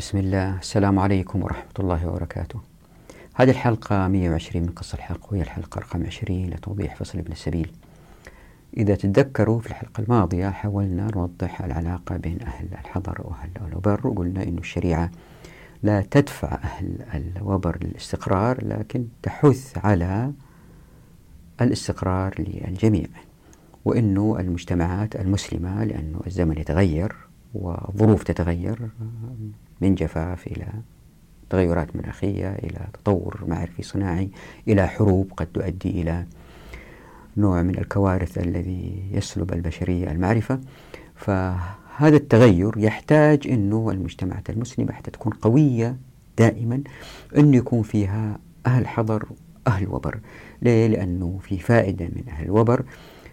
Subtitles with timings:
[0.00, 2.60] بسم الله السلام عليكم ورحمة الله وبركاته
[3.34, 7.70] هذه الحلقة 120 من قصة الحق وهي الحلقة رقم 20 لتوضيح فصل ابن السبيل
[8.76, 14.58] إذا تتذكروا في الحلقة الماضية حاولنا نوضح العلاقة بين أهل الحضر وأهل الوبر وقلنا أن
[14.58, 15.10] الشريعة
[15.82, 16.92] لا تدفع أهل
[17.36, 20.32] الوبر للاستقرار لكن تحث على
[21.60, 23.06] الاستقرار للجميع
[23.84, 27.16] وأنه المجتمعات المسلمة لأنه الزمن يتغير
[27.54, 28.76] والظروف تتغير
[29.80, 30.66] من جفاف إلى
[31.50, 34.28] تغيرات مناخية إلى تطور معرفي صناعي
[34.68, 36.24] إلى حروب قد تؤدي إلى
[37.36, 40.60] نوع من الكوارث الذي يسلب البشرية المعرفة
[41.16, 45.96] فهذا التغير يحتاج أنه المجتمعات المسلمة حتى تكون قوية
[46.38, 46.80] دائما
[47.38, 49.24] أنه يكون فيها أهل حضر
[49.66, 50.18] أهل وبر
[50.62, 52.84] ليه؟ لأنه في فائدة من أهل الوبر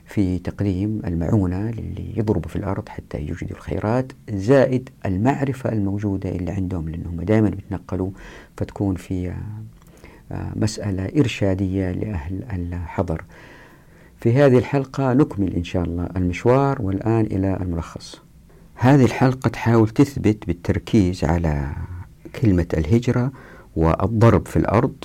[0.07, 6.89] في تقديم المعونة للي يضربوا في الأرض حتى يجدوا الخيرات زائد المعرفة الموجودة اللي عندهم
[6.89, 8.09] لأنهم دائما بيتنقلوا
[8.57, 9.33] فتكون في آه،
[10.31, 13.21] آه، مسألة إرشادية لأهل الحضر
[14.21, 18.21] في هذه الحلقة نكمل إن شاء الله المشوار والآن إلى الملخص
[18.75, 21.69] هذه الحلقة تحاول تثبت بالتركيز على
[22.41, 23.31] كلمة الهجرة
[23.75, 24.95] والضرب في الأرض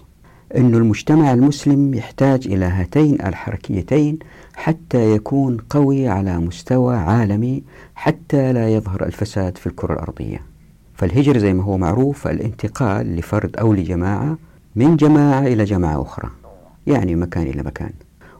[0.56, 4.18] أن المجتمع المسلم يحتاج إلى هاتين الحركيتين
[4.54, 7.62] حتى يكون قوي على مستوى عالمي
[7.94, 10.40] حتى لا يظهر الفساد في الكرة الأرضية
[10.94, 14.38] فالهجر زي ما هو معروف الانتقال لفرد أو لجماعة
[14.76, 16.30] من جماعة إلى جماعة أخرى
[16.86, 17.90] يعني مكان إلى مكان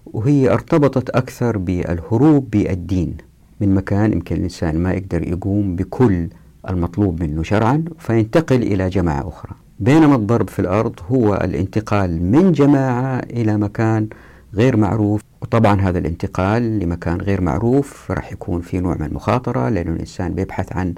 [0.06, 3.16] وهي ارتبطت أكثر بالهروب بالدين
[3.60, 6.28] من مكان يمكن الإنسان ما يقدر يقوم بكل
[6.68, 13.18] المطلوب منه شرعا فينتقل إلى جماعة أخرى بينما الضرب في الأرض هو الانتقال من جماعة
[13.18, 14.06] إلى مكان
[14.54, 19.90] غير معروف وطبعا هذا الانتقال لمكان غير معروف راح يكون في نوع من المخاطرة لأنه
[19.94, 20.94] الإنسان بيبحث عن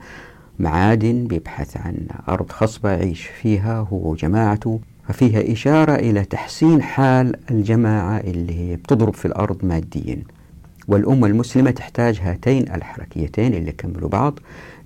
[0.58, 1.94] معادن بيبحث عن
[2.28, 9.24] أرض خصبة يعيش فيها هو وجماعته ففيها إشارة إلى تحسين حال الجماعة اللي بتضرب في
[9.26, 10.18] الأرض ماديا
[10.88, 14.38] والأمة المسلمة تحتاج هاتين الحركيتين اللي كملوا بعض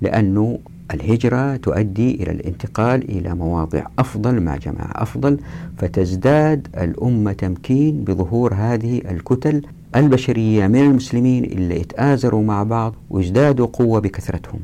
[0.03, 0.59] لأنه
[0.95, 5.39] الهجرة تؤدي إلى الانتقال إلى مواضع أفضل مع جماعة أفضل
[5.79, 9.63] فتزداد الأمة تمكين بظهور هذه الكتل
[9.97, 14.61] البشرية من المسلمين اللي يتآزروا مع بعض ويزدادوا قوة بكثرتهم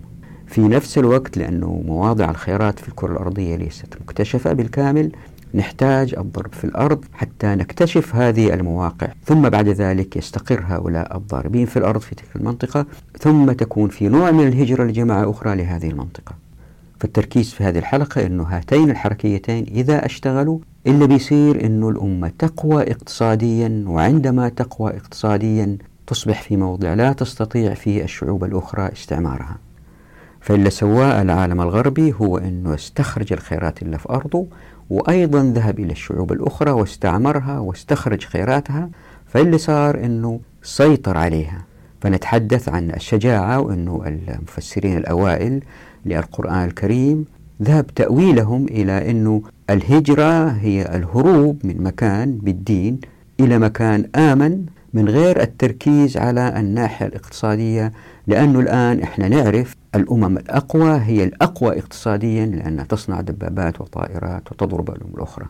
[0.47, 5.12] في نفس الوقت لأنه مواضع الخيرات في الكرة الأرضية ليست مكتشفة بالكامل
[5.54, 11.76] نحتاج الضرب في الأرض حتى نكتشف هذه المواقع ثم بعد ذلك يستقر هؤلاء الضاربين في
[11.76, 12.87] الأرض في تلك المنطقة
[13.20, 16.34] ثم تكون في نوع من الهجرة لجماعة أخرى لهذه المنطقة
[17.00, 23.84] فالتركيز في هذه الحلقة أنه هاتين الحركيتين إذا اشتغلوا إلا بيصير أنه الأمة تقوى اقتصاديا
[23.87, 25.76] وعندما تقوى اقتصاديا
[26.06, 29.56] تصبح في موضع لا تستطيع فيه الشعوب الأخرى استعمارها
[30.41, 34.47] فاللي سواه العالم الغربي هو أنه استخرج الخيرات اللي في أرضه
[34.91, 38.89] وأيضا ذهب إلى الشعوب الأخرى واستعمرها واستخرج خيراتها
[39.27, 41.65] فاللي صار أنه سيطر عليها
[42.00, 45.62] فنتحدث عن الشجاعة وأنه المفسرين الأوائل
[46.06, 47.25] للقرآن الكريم
[47.62, 53.00] ذهب تأويلهم إلى أنه الهجرة هي الهروب من مكان بالدين
[53.41, 57.93] إلى مكان آمن من غير التركيز على الناحية الاقتصادية
[58.27, 65.15] لأنه الآن إحنا نعرف الأمم الأقوى هي الأقوى اقتصاديا لأنها تصنع دبابات وطائرات وتضرب الأمم
[65.15, 65.47] الأخرى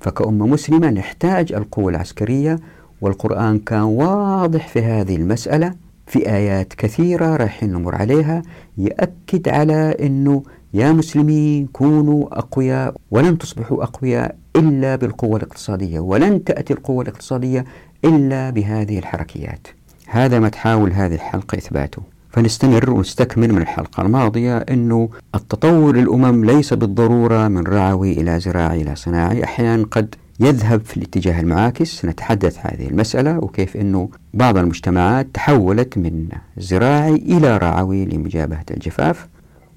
[0.00, 2.58] فكأمة مسلمة نحتاج القوة العسكرية
[3.00, 5.74] والقرآن كان واضح في هذه المسألة
[6.06, 8.42] في آيات كثيرة راح نمر عليها
[8.78, 10.42] يأكد على أنه
[10.74, 17.64] يا مسلمين كونوا أقوياء ولن تصبحوا أقوياء إلا بالقوة الاقتصادية ولن تأتي القوة الاقتصادية
[18.04, 19.66] إلا بهذه الحركيات
[20.06, 26.74] هذا ما تحاول هذه الحلقة إثباته فنستمر ونستكمل من الحلقة الماضية أنه التطور الأمم ليس
[26.74, 32.86] بالضرورة من رعوي إلى زراعي إلى صناعي أحيانا قد يذهب في الاتجاه المعاكس نتحدث هذه
[32.88, 36.28] المسألة وكيف أنه بعض المجتمعات تحولت من
[36.58, 39.26] زراعي إلى رعوي لمجابهة الجفاف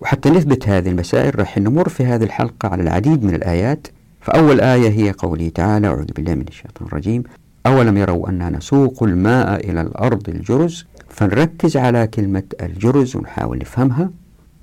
[0.01, 3.87] وحتى نثبت هذه المسائل راح نمر في هذه الحلقة على العديد من الآيات
[4.21, 7.23] فأول آية هي قوله تعالى أعوذ بالله من الشيطان الرجيم
[7.65, 10.85] أولم يروا أننا نسوق الماء إلى الأرض الجرز
[11.17, 14.11] فنركز على كلمة الجرز ونحاول نفهمها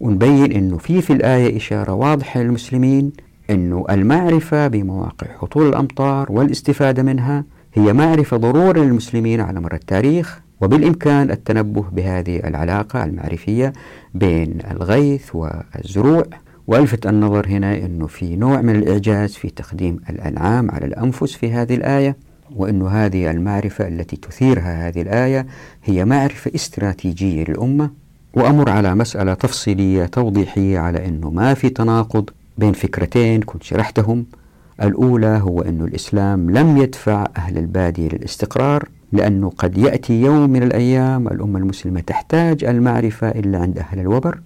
[0.01, 3.12] ونبين أنه في في الآية إشارة واضحة للمسلمين
[3.51, 11.31] أنه المعرفة بمواقع هطول الأمطار والاستفادة منها هي معرفة ضرورة للمسلمين على مر التاريخ وبالإمكان
[11.31, 13.73] التنبه بهذه العلاقة المعرفية
[14.15, 16.25] بين الغيث والزروع
[16.67, 21.75] والفت النظر هنا انه في نوع من الاعجاز في تقديم الانعام على الانفس في هذه
[21.75, 22.17] الايه
[22.56, 25.46] وأن هذه المعرفة التي تثيرها هذه الآية
[25.85, 27.91] هي معرفة استراتيجية للأمة
[28.35, 34.25] وأمر على مسألة تفصيلية توضيحية على أنه ما في تناقض بين فكرتين كنت شرحتهم
[34.82, 41.29] الأولى هو أن الإسلام لم يدفع أهل البادية للاستقرار لأنه قد يأتي يوم من الأيام
[41.29, 44.41] الأمة المسلمة تحتاج المعرفة إلا عند أهل الوبر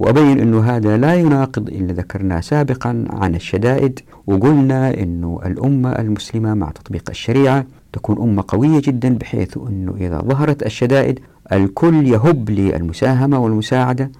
[0.00, 6.70] وأبين أن هذا لا يناقض اللي ذكرناه سابقا عن الشدائد وقلنا أن الأمة المسلمة مع
[6.70, 11.18] تطبيق الشريعة تكون أمة قوية جدا بحيث أنه إذا ظهرت الشدائد
[11.52, 14.10] الكل يهب للمساهمة والمساعدة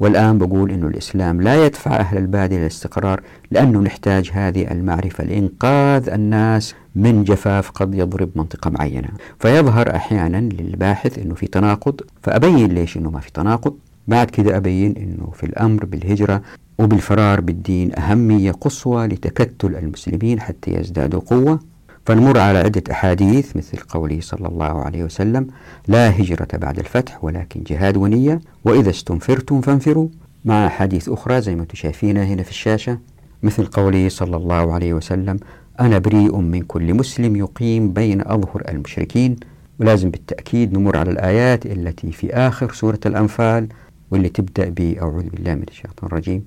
[0.00, 3.20] والآن بقول أن الإسلام لا يدفع أهل البادية للاستقرار
[3.50, 9.08] لأنه نحتاج هذه المعرفة لإنقاذ الناس من جفاف قد يضرب منطقة معينة
[9.38, 13.74] فيظهر أحيانا للباحث أنه في تناقض فأبين ليش أنه ما في تناقض
[14.08, 16.42] بعد كده أبين أنه في الأمر بالهجرة
[16.78, 21.60] وبالفرار بالدين أهمية قصوى لتكتل المسلمين حتى يزدادوا قوة
[22.06, 25.46] فنمر على عدة أحاديث مثل قوله صلى الله عليه وسلم
[25.88, 30.08] لا هجرة بعد الفتح ولكن جهاد ونية وإذا استنفرتم فانفروا
[30.44, 32.98] مع أحاديث أخرى زي ما تشايفين هنا في الشاشة
[33.42, 35.38] مثل قوله صلى الله عليه وسلم
[35.80, 39.36] أنا بريء من كل مسلم يقيم بين أظهر المشركين
[39.78, 43.68] ولازم بالتأكيد نمر على الآيات التي في آخر سورة الأنفال
[44.10, 46.44] واللي تبدأ بأعوذ بالله من الشيطان الرجيم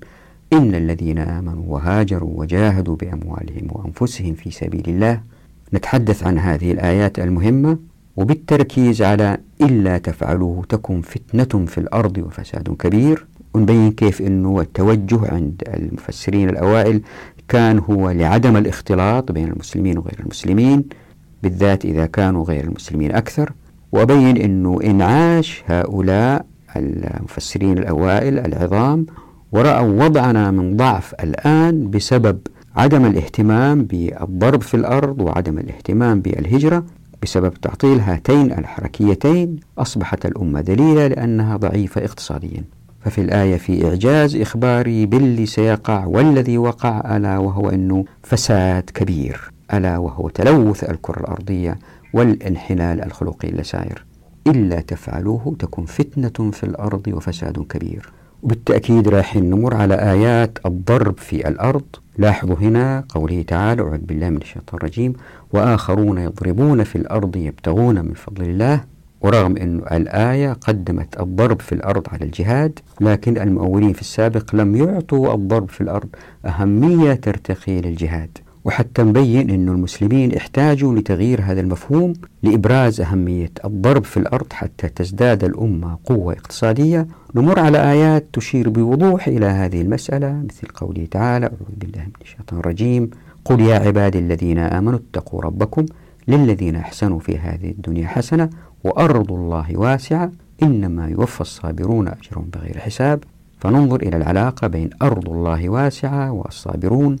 [0.52, 5.20] إن الذين آمنوا وهاجروا وجاهدوا بأموالهم وأنفسهم في سبيل الله
[5.74, 7.78] نتحدث عن هذه الآيات المهمة
[8.16, 15.62] وبالتركيز على إلا تفعلوه تكن فتنة في الأرض وفساد كبير ونبين كيف أنه التوجه عند
[15.74, 17.00] المفسرين الأوائل
[17.48, 20.84] كان هو لعدم الاختلاط بين المسلمين وغير المسلمين
[21.42, 23.52] بالذات إذا كانوا غير المسلمين أكثر
[23.92, 26.44] وأبين أنه إنعاش هؤلاء
[26.76, 29.06] المفسرين الأوائل العظام
[29.52, 32.38] ورأوا وضعنا من ضعف الآن بسبب
[32.76, 36.84] عدم الاهتمام بالضرب في الأرض وعدم الاهتمام بالهجرة
[37.22, 42.62] بسبب تعطيل هاتين الحركيتين أصبحت الأمة ذليلة لأنها ضعيفة اقتصاديا
[43.00, 49.98] ففي الآية في إعجاز إخباري باللي سيقع والذي وقع ألا وهو أنه فساد كبير ألا
[49.98, 51.78] وهو تلوث الكرة الأرضية
[52.14, 54.04] والانحلال الخلقي اللي ساير
[54.46, 58.08] إلا تفعلوه تكون فتنة في الأرض وفساد كبير
[58.42, 61.82] وبالتأكيد راح نمر على آيات الضرب في الأرض
[62.18, 65.12] لاحظوا هنا قوله تعالى أعوذ بالله من الشيطان الرجيم
[65.52, 68.84] وآخرون يضربون في الأرض يبتغون من فضل الله
[69.20, 75.34] ورغم أن الآية قدمت الضرب في الأرض على الجهاد لكن المؤولين في السابق لم يعطوا
[75.34, 76.08] الضرب في الأرض
[76.46, 82.12] أهمية ترتقي للجهاد وحتى نبين أن المسلمين احتاجوا لتغيير هذا المفهوم
[82.42, 89.26] لإبراز أهمية الضرب في الأرض حتى تزداد الأمة قوة اقتصادية نمر على آيات تشير بوضوح
[89.28, 93.10] إلى هذه المسألة مثل قوله تعالى أعوذ بالله من الشيطان الرجيم
[93.44, 95.86] قل يا عبادي الذين آمنوا اتقوا ربكم
[96.28, 98.50] للذين أحسنوا في هذه الدنيا حسنة
[98.84, 100.30] وأرض الله واسعة
[100.62, 103.24] إنما يوفى الصابرون أجرهم بغير حساب
[103.60, 107.16] فننظر إلى العلاقة بين أرض الله واسعة والصابرون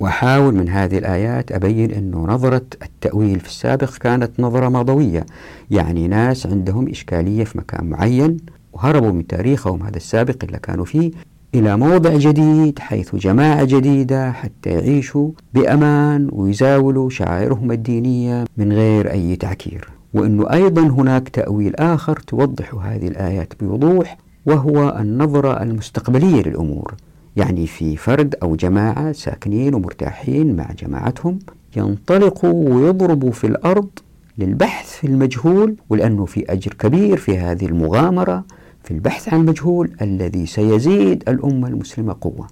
[0.00, 5.26] وأحاول من هذه الآيات أبين أنه نظرة التأويل في السابق كانت نظرة ماضوية
[5.70, 8.36] يعني ناس عندهم إشكالية في مكان معين
[8.72, 11.10] وهربوا من تاريخهم هذا السابق اللي كانوا فيه
[11.54, 19.36] إلى موضع جديد حيث جماعة جديدة حتى يعيشوا بأمان ويزاولوا شعائرهم الدينية من غير أي
[19.36, 26.94] تعكير وأنه أيضا هناك تأويل آخر توضح هذه الآيات بوضوح وهو النظرة المستقبلية للأمور
[27.36, 31.38] يعني في فرد أو جماعة ساكنين ومرتاحين مع جماعتهم
[31.76, 33.88] ينطلقوا ويضربوا في الأرض
[34.38, 38.44] للبحث في المجهول ولأنه في أجر كبير في هذه المغامرة
[38.84, 42.46] في البحث عن المجهول الذي سيزيد الأمة المسلمة قوة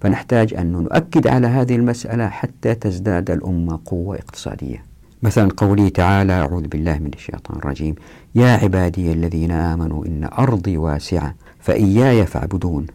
[0.00, 4.84] فنحتاج أن نؤكد على هذه المسألة حتى تزداد الأمة قوة اقتصادية
[5.22, 7.94] مثلا قوله تعالى أعوذ بالله من الشيطان الرجيم
[8.34, 12.86] يا عبادي الذين آمنوا إن أرضي واسعة فإياي فاعبدون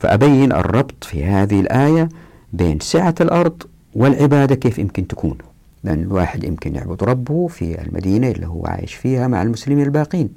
[0.00, 2.08] فأبين الربط في هذه الآية
[2.52, 3.62] بين سعة الأرض
[3.94, 5.38] والعبادة كيف يمكن تكون
[5.84, 10.28] لأن الواحد يمكن يعبد ربه في المدينة اللي هو عايش فيها مع المسلمين الباقين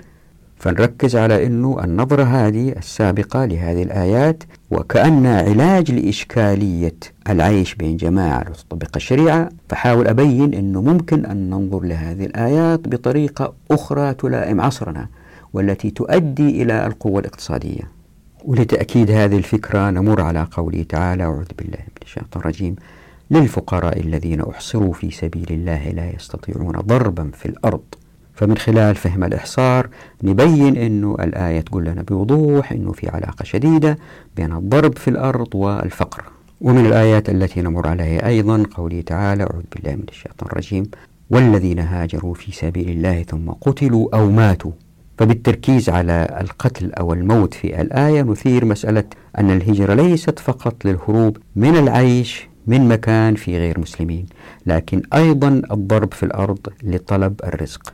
[0.57, 6.95] فنركز على أنه النظرة هذه السابقة لهذه الآيات وكأن علاج لإشكالية
[7.29, 14.13] العيش بين جماعة تطبق الشريعة فحاول أبين أنه ممكن أن ننظر لهذه الآيات بطريقة أخرى
[14.13, 15.07] تلائم عصرنا
[15.53, 17.81] والتي تؤدي إلى القوة الاقتصادية
[18.45, 22.75] ولتأكيد هذه الفكرة نمر على قوله تعالى أعوذ بالله من الشيطان الرجيم
[23.31, 27.81] للفقراء الذين أحصروا في سبيل الله لا يستطيعون ضربا في الأرض
[28.35, 29.89] فمن خلال فهم الإحصار
[30.23, 33.97] نبين أنه الآية تقول لنا بوضوح أنه في علاقة شديدة
[34.35, 36.23] بين الضرب في الأرض والفقر
[36.61, 40.85] ومن الآيات التي نمر عليها أيضا قوله تعالى أعوذ بالله من الشيطان الرجيم
[41.29, 44.71] والذين هاجروا في سبيل الله ثم قتلوا أو ماتوا
[45.17, 49.03] فبالتركيز على القتل أو الموت في الآية نثير مسألة
[49.39, 54.25] أن الهجرة ليست فقط للهروب من العيش من مكان في غير مسلمين
[54.65, 57.93] لكن أيضا الضرب في الأرض لطلب الرزق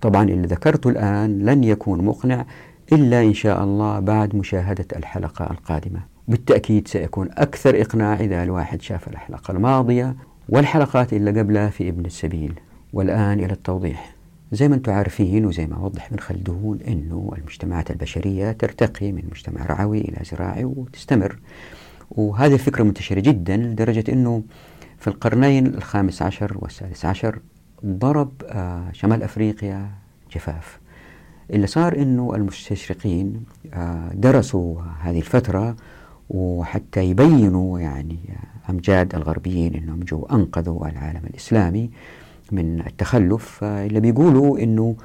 [0.00, 2.44] طبعا اللي ذكرته الآن لن يكون مقنع
[2.92, 9.08] إلا إن شاء الله بعد مشاهدة الحلقة القادمة بالتأكيد سيكون أكثر إقناع إذا الواحد شاف
[9.08, 10.16] الحلقة الماضية
[10.48, 12.52] والحلقات اللي قبلها في ابن السبيل
[12.92, 14.17] والآن إلى التوضيح
[14.52, 19.66] زي ما أنتم عارفين وزي ما وضح ابن خلدون أنه المجتمعات البشرية ترتقي من مجتمع
[19.66, 21.38] رعوي إلى زراعي وتستمر
[22.10, 24.42] وهذه الفكرة منتشرة جدا لدرجة أنه
[24.98, 27.38] في القرنين الخامس عشر والسادس عشر
[27.86, 29.90] ضرب آه، شمال أفريقيا
[30.34, 30.80] جفاف
[31.50, 35.76] اللي صار أنه المستشرقين آه، درسوا هذه الفترة
[36.30, 41.90] وحتى يبينوا يعني آه، أمجاد الغربيين أنهم جو أنقذوا العالم الإسلامي
[42.52, 44.96] من التخلف اللي بيقولوا انه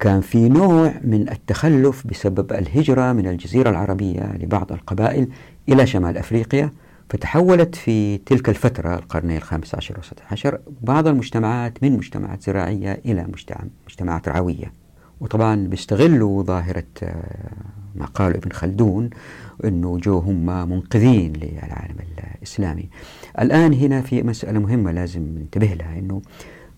[0.00, 5.28] كان في نوع من التخلف بسبب الهجرة من الجزيرة العربية لبعض القبائل
[5.68, 6.70] إلى شمال أفريقيا
[7.10, 13.26] فتحولت في تلك الفترة القرنين الخامس عشر والسادس عشر بعض المجتمعات من مجتمعات زراعية إلى
[13.88, 14.72] مجتمعات رعوية
[15.20, 17.12] وطبعا بيستغلوا ظاهرة آه،
[17.96, 19.10] ما قاله ابن خلدون
[19.64, 21.96] أنه جو هم منقذين للعالم
[22.42, 22.88] الإسلامي
[23.40, 26.22] الآن هنا في مسألة مهمة لازم ننتبه لها أنه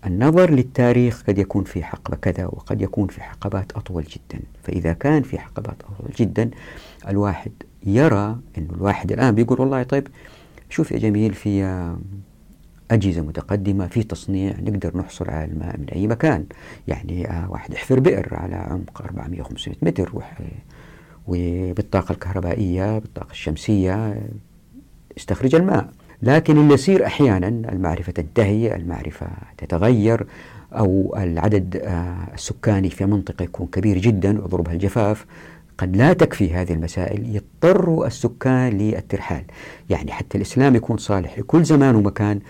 [0.07, 5.23] النظر للتاريخ قد يكون في حقبة كذا وقد يكون في حقبات أطول جدا فإذا كان
[5.23, 6.51] في حقبات أطول جدا
[7.09, 7.53] الواحد
[7.87, 10.09] يرى أن الواحد الآن بيقول والله طيب
[10.71, 11.89] شوف يا جميل في
[12.91, 16.47] أجهزة متقدمة في تصنيع نقدر نحصل على الماء من أي مكان
[16.89, 19.03] يعني آه، واحد يحفر بئر على عمق
[19.59, 20.23] 400-500 متر
[21.27, 24.21] وبالطاقة الكهربائية بالطاقة الشمسية
[25.17, 25.89] يستخرج الماء
[26.23, 29.27] لكن اللي يصير أحيانا المعرفة تنتهي المعرفة
[29.59, 30.27] تتغير
[30.73, 35.27] أو العدد آه، السكاني في منطقة يكون كبير جدا ويضربها الجفاف
[35.79, 39.43] قد لا تكفي هذه المسائل يضطر السكان للترحال
[39.91, 42.41] يعني حتى الإسلام يكون صالح لكل زمان ومكان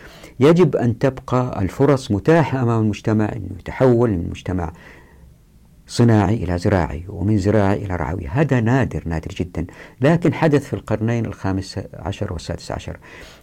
[0.41, 4.73] يجب أن تبقى الفرص متاحة أمام المجتمع أنه يتحول من مجتمع
[5.91, 9.67] صناعي إلى زراعي ومن زراعي إلى رعوي هذا نادر نادر جدا
[10.01, 12.97] لكن حدث في القرنين الخامس عشر والسادس عشر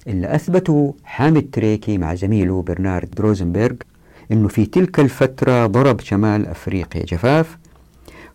[0.08, 3.76] اللي أثبته حامد تريكي مع زميله برنارد دروزنبرغ
[4.32, 7.58] أنه في تلك الفترة ضرب شمال أفريقيا جفاف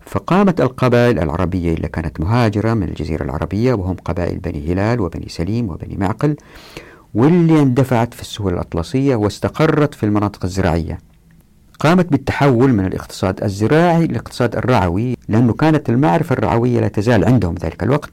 [0.00, 5.70] فقامت القبائل العربية اللي كانت مهاجرة من الجزيرة العربية وهم قبائل بني هلال وبني سليم
[5.70, 6.36] وبني معقل
[7.14, 10.98] واللي اندفعت في السهول الأطلسية واستقرت في المناطق الزراعية
[11.82, 17.82] قامت بالتحول من الاقتصاد الزراعي للاقتصاد الرعوي لأنه كانت المعرفة الرعوية لا تزال عندهم ذلك
[17.82, 18.10] الوقت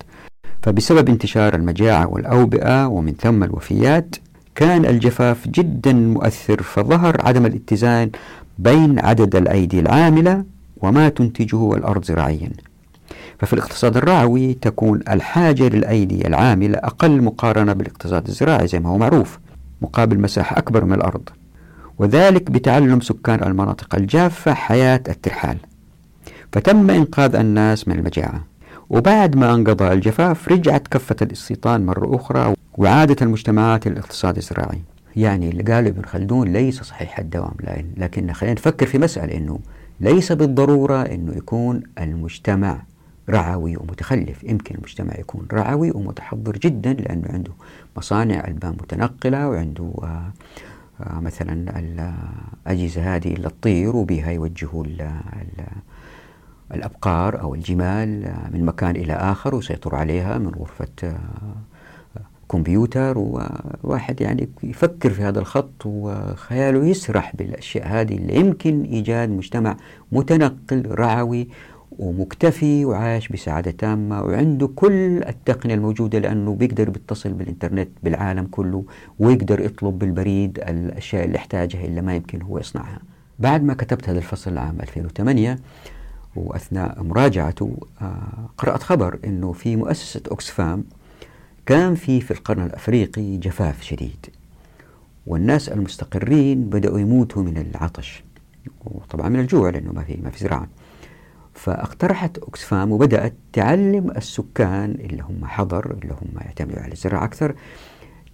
[0.63, 4.15] فبسبب انتشار المجاعة والأوبئة ومن ثم الوفيات
[4.55, 8.11] كان الجفاف جدا مؤثر فظهر عدم الاتزان
[8.59, 10.43] بين عدد الأيدي العاملة
[10.81, 12.49] وما تنتجه الأرض زراعيا
[13.39, 19.39] ففي الاقتصاد الرعوي تكون الحاجة للأيدي العاملة أقل مقارنة بالاقتصاد الزراعي زي ما هو معروف
[19.81, 21.29] مقابل مساحة أكبر من الأرض
[21.99, 25.57] وذلك بتعلم سكان المناطق الجافة حياة الترحال
[26.53, 28.43] فتم إنقاذ الناس من المجاعة
[28.89, 34.81] وبعد ما انقضى الجفاف رجعت كفة الاستيطان مرة أخرى وعادت المجتمعات الاقتصاد الزراعي
[35.15, 37.53] يعني اللي قاله ابن خلدون ليس صحيح الدوام
[37.97, 39.59] لكن خلينا نفكر في مسألة أنه
[39.99, 42.81] ليس بالضرورة أنه يكون المجتمع
[43.29, 47.51] رعوي ومتخلف يمكن المجتمع يكون رعوي ومتحضر جدا لأنه عنده
[47.97, 50.31] مصانع ألبان متنقلة وعنده آه
[51.01, 51.53] آه، مثلا
[52.67, 54.85] الأجهزة هذه اللي تطير وبها يوجهوا
[56.73, 61.19] الأبقار أو الجمال آه، من مكان إلى آخر وسيطر عليها من غرفة آه،
[62.51, 69.77] كمبيوتر وواحد يعني يفكر في هذا الخط وخياله يسرح بالأشياء هذه اللي يمكن إيجاد مجتمع
[70.11, 71.47] متنقل رعوي
[71.99, 78.83] ومكتفي وعايش بسعادة تامة وعنده كل التقنية الموجودة لأنه بيقدر بيتصل بالإنترنت بالعالم كله
[79.19, 82.99] ويقدر يطلب بالبريد الأشياء اللي يحتاجها اللي ما يمكن هو يصنعها
[83.39, 85.59] بعد ما كتبت هذا الفصل عام 2008
[86.35, 90.83] وأثناء مراجعته آه، قرأت خبر أنه في مؤسسة أوكسفام
[91.65, 94.25] كان في في القرن الأفريقي جفاف شديد
[95.27, 98.23] والناس المستقرين بدأوا يموتوا من العطش
[98.85, 100.67] وطبعا من الجوع لأنه ما في ما في زراعة
[101.63, 107.55] فاقترحت اوكسفام وبدأت تعلم السكان اللي هم حضر اللي هم يعتمدوا على الزراعة أكثر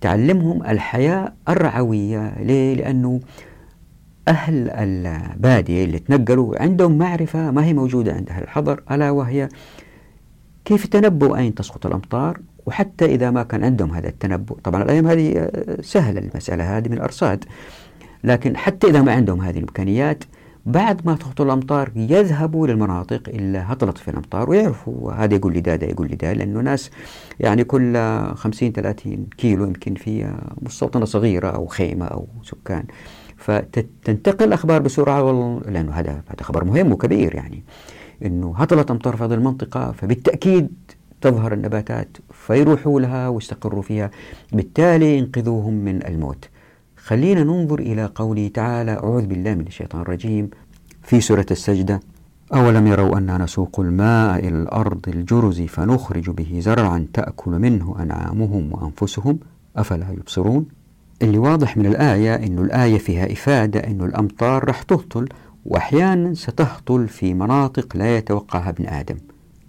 [0.02, 3.20] تعلمهم الحياة الرعوية ليه؟ لأنه
[4.28, 9.50] أهل البادية اللي تنقلوا عندهم معرفة ما هي موجودة عند أهل الحضر ألا وهي
[10.66, 15.50] كيف التنبؤ أين تسقط الأمطار وحتى إذا ما كان عندهم هذا التنبؤ طبعا الأيام هذه
[15.82, 17.44] سهلة المسألة هذه من الأرصاد
[18.24, 20.24] لكن حتى إذا ما عندهم هذه الإمكانيات
[20.66, 25.76] بعد ما تهطل الأمطار يذهبوا للمناطق اللي هطلت في الأمطار ويعرفوا هذا يقول لي ده
[25.76, 26.92] ده يقول لي ده لأنه ناس
[27.40, 27.98] يعني كل
[28.36, 32.84] 50 30 كيلو يمكن في مستوطنة صغيرة أو خيمة أو سكان
[33.38, 35.74] فتنتقل الأخبار بسرعة وال...
[35.74, 37.64] لأنه هذا هذا خبر مهم وكبير يعني
[38.26, 40.70] أنه هطلت أمطار في هذه المنطقة فبالتأكيد
[41.22, 44.12] تظهر النباتات فيروحوا لها ويستقروا فيها
[44.52, 46.46] بالتالي ينقذوهم من الموت
[47.06, 50.50] خلينا ننظر إلى قوله تعالى أعوذ بالله من الشيطان الرجيم
[51.04, 52.00] في سورة السجدة
[52.54, 59.40] أولم يروا أننا نسوق الماء إلى الأرض الجرز فنخرج به زرعا تأكل منه أنعامهم وأنفسهم
[59.78, 60.66] أفلا يبصرون
[61.22, 65.30] اللي واضح من الآية أن الآية فيها إفادة أن الأمطار رح تهطل
[65.66, 69.16] وأحيانا ستهطل في مناطق لا يتوقعها ابن آدم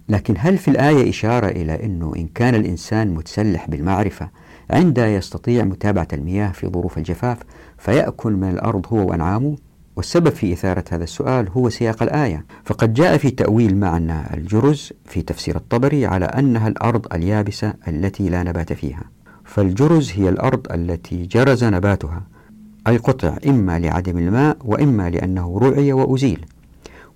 [0.09, 4.29] لكن هل في الآية إشارة إلى أنه إن كان الإنسان متسلح بالمعرفة
[4.69, 7.37] عند يستطيع متابعة المياه في ظروف الجفاف
[7.77, 9.55] فيأكل من الأرض هو وأنعامه
[9.95, 15.21] والسبب في إثارة هذا السؤال هو سياق الآية فقد جاء في تأويل معنى الجرز في
[15.21, 19.03] تفسير الطبري على أنها الأرض اليابسة التي لا نبات فيها
[19.45, 22.23] فالجرز هي الأرض التي جرز نباتها
[22.87, 26.45] أي قطع إما لعدم الماء وإما لأنه رعي وأزيل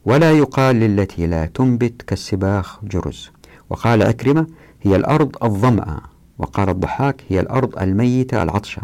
[0.05, 3.29] ولا يقال للتي لا تنبت كالسباخ جرز
[3.69, 4.47] وقال أكرمة
[4.81, 6.01] هي الأرض الظمأ
[6.41, 8.81] وقال الضحاك هي الأرض الميتة العطشة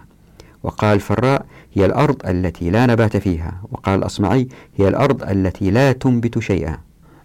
[0.64, 4.48] وقال الفراء هي الأرض التي لا نبات فيها وقال الأصمعي
[4.78, 6.78] هي الأرض التي لا تنبت شيئا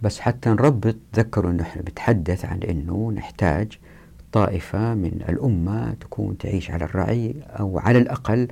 [0.02, 3.72] بس حتى نربط تذكروا أنه إحنا بنتحدث عن أنه نحتاج
[4.32, 8.48] طائفة من الأمة تكون تعيش على الرعي أو على الأقل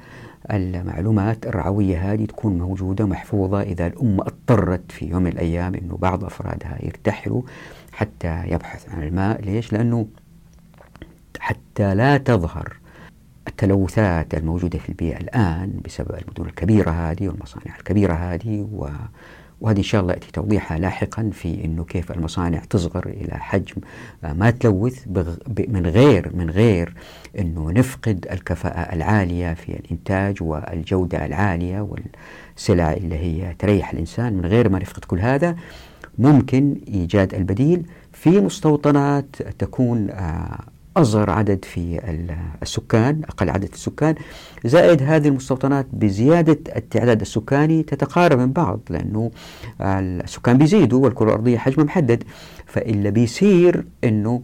[0.52, 6.24] المعلومات الرعوية هذه تكون موجودة محفوظة إذا الأمة اضطرت في يوم من الأيام أنه بعض
[6.24, 7.42] أفرادها يرتحلوا
[7.92, 10.06] حتى يبحث عن الماء ليش؟ لأنه
[11.40, 12.76] حتى لا تظهر
[13.48, 18.88] التلوثات الموجودة في البيئة الآن بسبب المدن الكبيرة هذه والمصانع الكبيرة هذه و...
[19.60, 23.74] وهذه إن شاء الله يأتي توضيحها لاحقا في أنه كيف المصانع تصغر إلى حجم
[24.24, 25.34] آه، ما تلوث بغ...
[25.68, 26.94] من غير من غير
[27.38, 31.80] أنه نفقد الكفاءة العالية في الإنتاج والجودة العالية
[32.60, 35.56] والسلع اللي هي تريح الإنسان من غير ما نفقد كل هذا
[36.18, 40.58] ممكن إيجاد البديل في مستوطنات تكون آه،
[40.96, 42.00] أصغر عدد في
[42.62, 44.14] السكان أقل عدد السكان
[44.64, 49.30] زائد هذه المستوطنات بزيادة التعداد السكاني تتقارب من بعض لأنه
[49.80, 52.24] السكان بيزيدوا والكرة الأرضية حجمها محدد
[52.66, 54.42] فاللي بيصير أنه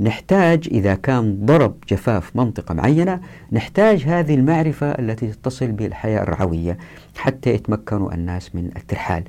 [0.00, 3.20] نحتاج إذا كان ضرب جفاف منطقة معينة
[3.52, 6.78] نحتاج هذه المعرفة التي تتصل بالحياة الرعوية
[7.16, 9.22] حتى يتمكنوا الناس من الترحال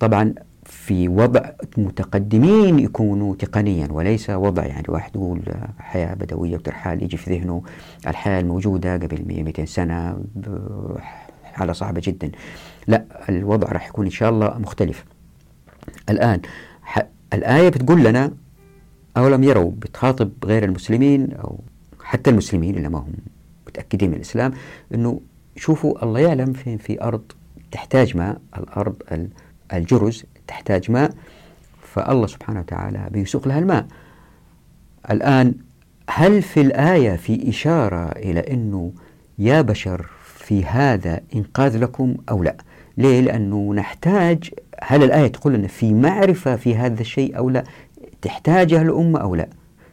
[0.00, 0.34] طبعا
[0.72, 1.40] في وضع
[1.76, 5.42] متقدمين يكونوا تقنيا وليس وضع يعني واحد يقول
[5.78, 7.62] حياة بدوية وترحال يجي في ذهنه
[8.06, 10.16] الحياة الموجودة قبل 100 200 سنة
[11.44, 12.30] حالة صعبة جدا
[12.86, 15.04] لا الوضع راح يكون إن شاء الله مختلف
[16.10, 16.40] الآن
[17.34, 18.30] الآية بتقول لنا
[19.16, 21.60] أولم يروا بتخاطب غير المسلمين أو
[22.04, 23.12] حتى المسلمين اللي ما هم
[23.66, 24.52] متأكدين من الإسلام
[24.94, 25.20] أنه
[25.56, 27.22] شوفوا الله يعلم فين في أرض
[27.72, 29.02] تحتاج ماء الأرض
[29.72, 31.10] الجرز تحتاج ماء
[31.82, 33.86] فالله سبحانه وتعالى بيسوق لها الماء
[35.10, 35.54] الآن
[36.10, 38.92] هل في الآية في إشارة إلى أنه
[39.38, 42.56] يا بشر في هذا إنقاذ لكم أو لا
[42.98, 44.50] ليه؟ لأنه نحتاج
[44.82, 47.64] هل الآية تقول لنا في معرفة في هذا الشيء أو لا
[48.22, 49.48] تحتاجها الأمة أو لا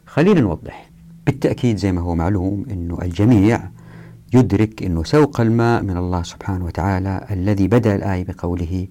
[0.06, 0.90] خلينا نوضح
[1.26, 3.60] بالتأكيد زي ما هو معلوم أنه الجميع
[4.34, 8.86] يدرك أنه سوق الماء من الله سبحانه وتعالى الذي بدأ الآية بقوله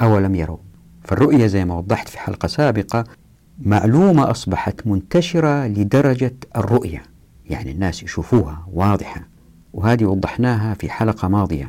[0.00, 0.58] أولم يروا
[1.04, 3.04] فالرؤية زي ما وضحت في حلقة سابقة
[3.62, 7.02] معلومة أصبحت منتشرة لدرجة الرؤية
[7.50, 9.20] يعني الناس يشوفوها واضحة
[9.72, 11.68] وهذه وضحناها في حلقة ماضية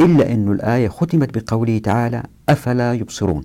[0.00, 3.44] إلا أن الآية ختمت بقوله تعالى أفلا يبصرون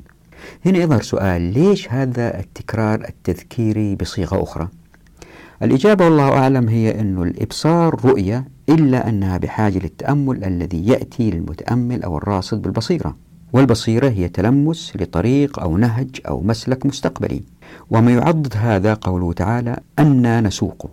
[0.66, 4.68] هنا يظهر سؤال ليش هذا التكرار التذكيري بصيغة أخرى
[5.64, 12.18] الإجابة والله أعلم هي أن الإبصار رؤية إلا أنها بحاجة للتأمل الذي يأتي للمتأمل أو
[12.18, 13.16] الراصد بالبصيرة
[13.54, 17.44] والبصيرة هي تلمس لطريق أو نهج أو مسلك مستقبلي
[17.90, 20.90] وما يعضد هذا قوله تعالى أنا نسوقه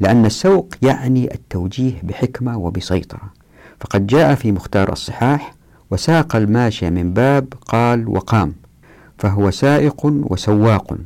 [0.00, 3.22] لأن السوق يعني التوجيه بحكمة وبسيطرة
[3.80, 5.54] فقد جاء في مختار الصحاح
[5.90, 8.54] وساق الماشي من باب قال وقام
[9.18, 10.96] فهو سائق وسواق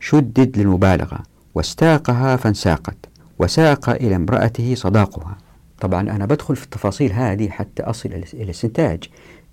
[0.00, 1.18] شدد للمبالغة
[1.54, 2.96] واستاقها فانساقت
[3.38, 5.36] وساق إلى امرأته صداقها
[5.80, 9.04] طبعا أنا بدخل في التفاصيل هذه حتى أصل إلى الاستنتاج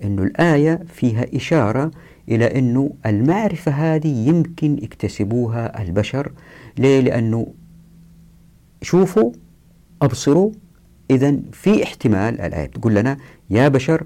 [0.03, 1.91] أن الآية فيها إشارة
[2.29, 6.31] إلى أن المعرفة هذه يمكن يكتسبوها البشر
[6.77, 7.47] ليه؟ لأنه
[8.81, 9.31] شوفوا
[10.01, 10.51] أبصروا
[11.11, 13.17] إذا في احتمال الآية تقول لنا
[13.49, 14.03] يا بشر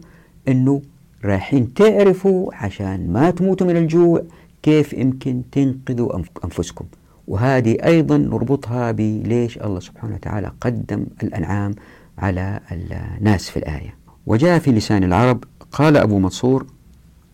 [0.48, 0.82] أنه
[1.26, 4.22] رايحين تعرفوا عشان ما تموتوا من الجوع
[4.64, 6.86] كيف يمكن تنقذوا أنفسكم
[7.28, 11.76] وهذه أيضا نربطها بليش الله سبحانه وتعالى قدم الأنعام
[12.18, 13.96] على الناس في الآية
[14.28, 15.44] وجاء في لسان العرب
[15.76, 16.66] قال أبو منصور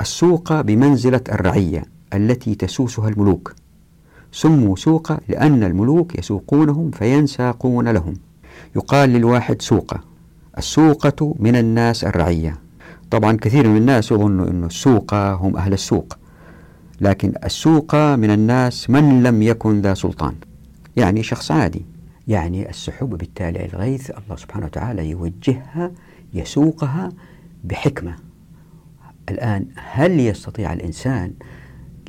[0.02, 3.54] السوق بمنزلة الرعية التي تسوسها الملوك
[4.32, 8.14] سموا سوق لأن الملوك يسوقونهم فينساقون لهم
[8.76, 10.00] يقال للواحد سوقة
[10.58, 12.58] السوقة من الناس الرعية
[13.12, 16.18] طبعا كثير من الناس يظن أن السوقة هم أهل السوق
[17.02, 20.34] لكن السوقة من الناس من لم يكن ذا سلطان
[20.98, 21.86] يعني شخص عادي
[22.28, 25.92] يعني السحب بالتالي الغيث الله سبحانه وتعالى يوجهها
[26.34, 27.10] يسوقها
[27.64, 28.16] بحكمه
[29.30, 31.34] الآن هل يستطيع الإنسان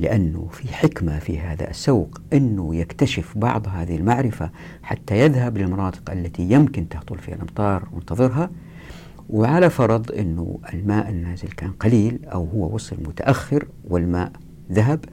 [0.01, 4.51] لأنه في حكمة في هذا السوق أنه يكتشف بعض هذه المعرفة
[4.83, 8.51] حتى يذهب للمناطق التي يمكن تهطل فيها الأمطار وانتظرها
[9.31, 14.33] وعلى فرض أنه الماء النازل كان قليل أو هو وصل متأخر والماء
[14.72, 15.05] ذهب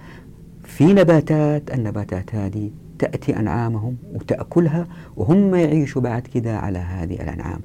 [0.63, 7.59] في نباتات النباتات هذه تأتي أنعامهم وتأكلها وهم يعيشوا بعد كذا على هذه الأنعام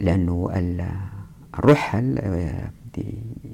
[0.00, 0.50] لأنه
[1.58, 2.70] الرحل آه،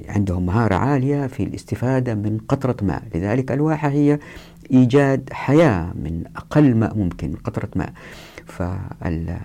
[0.09, 4.19] عندهم مهارة عالية في الاستفادة من قطرة ماء لذلك الواحة هي
[4.71, 7.93] إيجاد حياة من أقل ماء ممكن من قطرة ماء
[8.47, 9.37] فأهل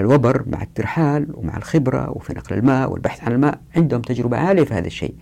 [0.00, 4.74] الوبر مع الترحال ومع الخبرة وفي نقل الماء والبحث عن الماء عندهم تجربة عالية في
[4.74, 5.14] هذا الشيء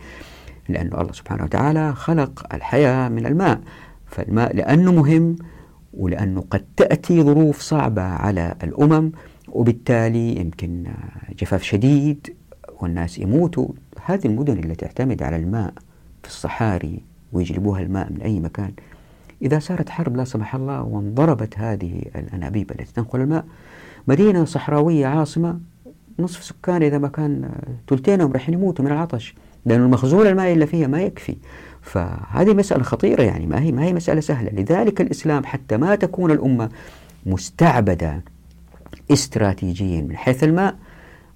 [0.69, 3.61] لأن الله سبحانه وتعالى خلق الحياة من الماء
[4.07, 5.37] فالماء لأنه مهم
[5.95, 9.13] ولأنه قد تأتي ظروف صعبة على الأمم
[9.49, 10.87] وبالتالي يمكن
[11.39, 12.35] جفاف شديد
[12.81, 13.69] والناس يموتوا
[14.09, 15.75] هذه المدن اللي تعتمد على الماء
[16.23, 16.99] في الصحاري
[17.33, 18.73] ويجلبوها الماء من أي مكان
[19.43, 23.45] إذا صارت حرب لا سمح الله وانضربت هذه الأنابيب التي تنقل الماء
[24.09, 25.59] مدينة صحراوية عاصمة
[26.19, 27.51] نصف سكان إذا ما كان
[27.89, 29.35] ثلثينهم راح يموتوا من العطش
[29.67, 31.35] لأن المخزون المائي اللي فيها ما يكفي
[31.83, 36.31] فهذه مسألة خطيرة يعني ما هي ما هي مسألة سهلة لذلك الإسلام حتى ما تكون
[36.31, 36.71] الأمة
[37.27, 38.21] مستعبدة
[39.13, 40.75] استراتيجيا من حيث الماء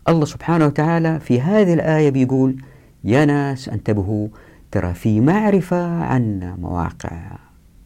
[0.09, 2.57] الله سبحانه وتعالى في هذه الآية بيقول
[3.05, 4.29] يا ناس انتبهوا
[4.71, 7.13] ترى في معرفة عن مواقع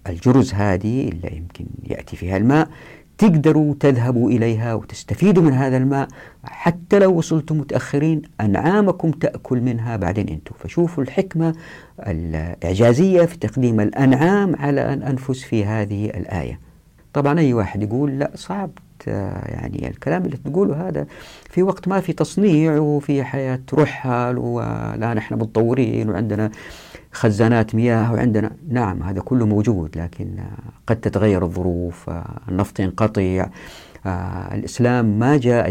[0.08, 2.68] الجرز هذه اللي يمكن يأتي فيها الماء
[3.18, 6.08] تقدروا تذهبوا إليها وتستفيدوا من هذا الماء
[6.44, 11.54] حتى لو وصلتم متأخرين أنعامكم تأكل منها بعدين أنتم فشوفوا الحكمة
[12.00, 16.60] الإعجازية في تقديم الأنعام على الأنفس في هذه الآية
[17.12, 18.70] طبعا أي واحد يقول لا صعب
[19.06, 21.06] يعني الكلام اللي تقوله هذا
[21.50, 26.50] في وقت ما في تصنيع وفي حياة رحل ولا نحن متطورين وعندنا
[27.12, 30.28] خزانات مياه وعندنا نعم هذا كله موجود لكن
[30.86, 32.10] قد تتغير الظروف
[32.48, 33.46] النفط ينقطع
[34.54, 35.70] الإسلام ما جاء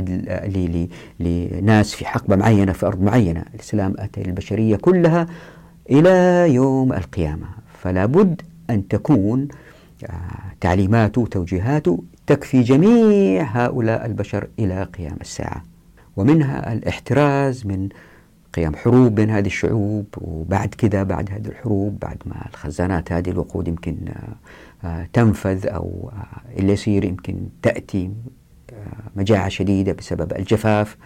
[1.20, 5.28] لناس في حقبة معينة في أرض معينة الإسلام أتى للبشرية كلها
[5.92, 7.48] إلى يوم القيامة
[7.82, 9.48] فلا بد أن تكون
[10.06, 15.64] آه، تعليماته وتوجيهاته تكفي جميع هؤلاء البشر إلى قيام الساعة
[16.18, 17.90] ومنها الاحتراز من
[18.54, 23.68] قيام حروب بين هذه الشعوب وبعد كذا بعد هذه الحروب بعد ما الخزانات هذه الوقود
[23.68, 28.12] يمكن آه، آه، تنفذ أو آه، اللي يصير يمكن تأتي
[29.16, 30.98] مجاعة شديدة بسبب الجفاف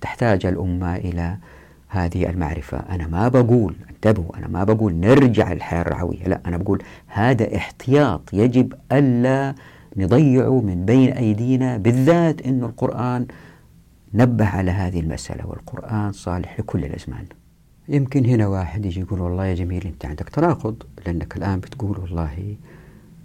[0.00, 1.36] تحتاج الأمة إلى
[1.88, 6.82] هذه المعرفة أنا ما بقول انتبهوا أنا ما بقول نرجع للحياة الرعوية لا أنا بقول
[7.06, 9.54] هذا احتياط يجب ألا
[9.96, 13.26] نضيعه من بين أيدينا بالذات أن القرآن
[14.14, 17.24] نبه على هذه المسألة والقرآن صالح لكل الأزمان
[17.88, 22.56] يمكن هنا واحد يجي يقول والله يا جميل أنت عندك تناقض لأنك الآن بتقول والله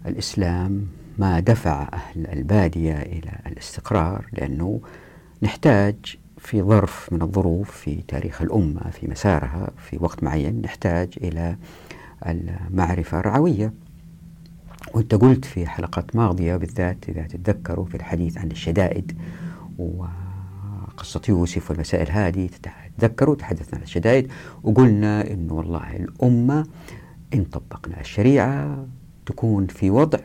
[0.05, 4.79] الإسلام ما دفع أهل البادية إلى الاستقرار لأنه
[5.43, 5.95] نحتاج
[6.38, 11.55] في ظرف من الظروف في تاريخ الأمة في مسارها في وقت معين نحتاج إلى
[12.27, 13.73] المعرفة الرعوية
[14.93, 19.17] وانت قلت في حلقات ماضية بالذات إذا تتذكروا في الحديث عن الشدائد
[19.79, 22.49] وقصة يوسف والمسائل هذه
[22.97, 24.31] تتذكروا تحدثنا عن الشدائد
[24.63, 26.65] وقلنا أنه والله الأمة
[27.33, 28.85] إن طبقنا الشريعة
[29.25, 30.19] تكون في وضع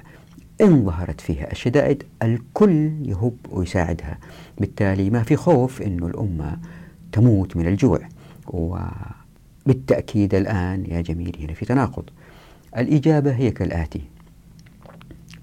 [0.60, 4.18] إن ظهرت فيها الشدائد الكل يهب ويساعدها
[4.58, 6.56] بالتالي ما في خوف أن الأمة
[7.12, 8.00] تموت من الجوع
[8.46, 12.04] وبالتأكيد الآن يا جميل هنا في تناقض
[12.76, 14.00] الإجابة هي كالآتي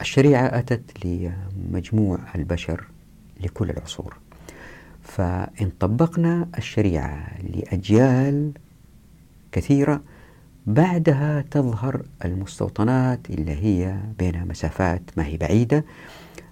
[0.01, 2.83] الشريعة أتت لمجموع البشر
[3.41, 4.17] لكل العصور
[5.03, 8.51] فإن طبقنا الشريعة لأجيال
[9.51, 10.01] كثيرة
[10.67, 15.85] بعدها تظهر المستوطنات اللي هي بين مسافات ما هي بعيدة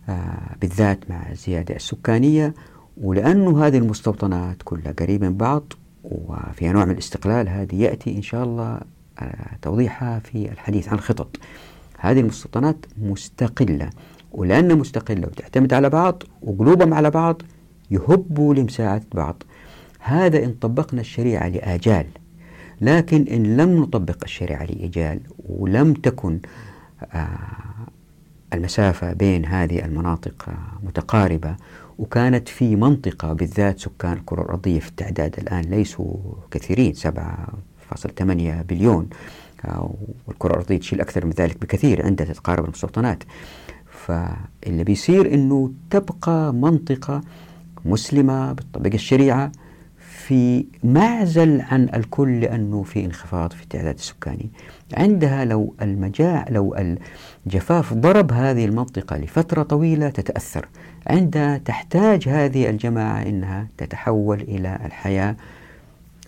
[0.10, 2.54] آه، بالذات مع الزيادة السكانية
[2.98, 8.44] ولأنه هذه المستوطنات كلها قريبة من بعض وفيها نوع من الاستقلال هذه يأتي إن شاء
[8.44, 8.82] الله
[9.20, 11.36] آه، توضيحها في الحديث عن الخطط
[12.00, 13.90] هذه المستوطنات مستقلة
[14.32, 17.42] ولأنها مستقلة وتعتمد على بعض وقلوبهم على بعض
[17.92, 19.44] يهبوا لمساعدة بعض
[20.00, 22.06] هذا إن طبقنا الشريعة لآجال
[22.82, 26.40] لكن إن لم نطبق الشريعة لإجال ولم تكن
[27.14, 27.28] آه،
[28.54, 30.50] المسافة بين هذه المناطق
[30.84, 31.56] متقاربة
[32.00, 36.16] وكانت في منطقة بالذات سكان الكرة الأرضية في التعداد الآن ليسوا
[36.52, 38.20] كثيرين 7.8
[38.70, 39.10] بليون
[40.28, 43.24] والكرة الأرضية تشيل أكثر من ذلك بكثير عندها تتقارب المستوطنات
[43.92, 47.22] فاللي بيصير أنه تبقى منطقة
[47.86, 49.52] مسلمة بتطبق الشريعة
[49.98, 54.50] في معزل عن الكل لأنه في انخفاض في التعداد السكاني
[54.94, 56.96] عندها لو المجاع لو
[57.46, 60.68] الجفاف ضرب هذه المنطقة لفترة طويلة تتأثر
[61.08, 65.36] عندها تحتاج هذه الجماعة أنها تتحول إلى الحياة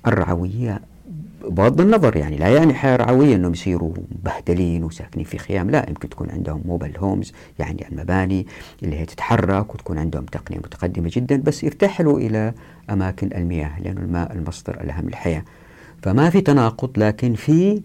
[0.08, 0.82] الرعوية
[1.48, 6.10] بغض النظر يعني لا يعني حياة رعوية أنهم يصيروا مبهدلين وساكنين في خيام لا يمكن
[6.10, 8.48] تكون عندهم موبل هومز يعني المباني
[8.84, 12.54] اللي هي تتحرك وتكون عندهم تقنية متقدمة جدا بس يرتحلوا إلى
[12.90, 15.44] أماكن المياه لأن الماء المصدر الأهم للحياة
[16.04, 17.82] فما في تناقض لكن في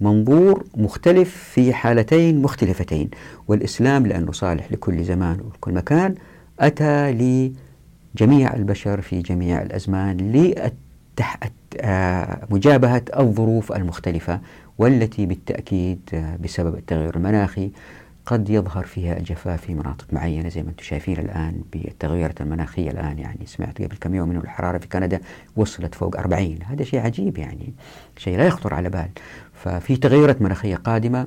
[0.00, 3.10] منظور مختلف في حالتين مختلفتين
[3.48, 6.14] والإسلام لأنه صالح لكل زمان ولكل مكان
[6.60, 10.72] أتى لجميع البشر في جميع الأزمان للتناقض
[11.80, 14.40] آه، مجابهة الظروف المختلفة
[14.78, 17.70] والتي بالتأكيد آه، بسبب التغير المناخي
[18.26, 23.18] قد يظهر فيها الجفاف في مناطق معينة زي ما أنتم شايفين الآن بالتغيرات المناخية الآن
[23.18, 25.20] يعني سمعت قبل كم يوم أنه الحرارة في كندا
[25.56, 27.72] وصلت فوق 40 هذا شيء عجيب يعني
[28.16, 29.08] شيء لا يخطر على بال
[29.54, 31.26] ففي تغيرات مناخية قادمة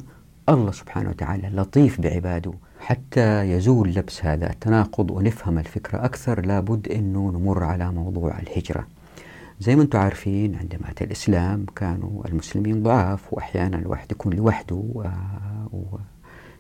[0.50, 7.32] الله سبحانه وتعالى لطيف بعباده حتى يزول لبس هذا التناقض ونفهم الفكرة أكثر لابد أنه
[7.32, 8.88] نمر على موضوع الهجرة
[9.66, 14.84] زي ما انتم عارفين عندما أتى الإسلام كانوا المسلمين ضعاف وأحيانا الواحد يكون لوحده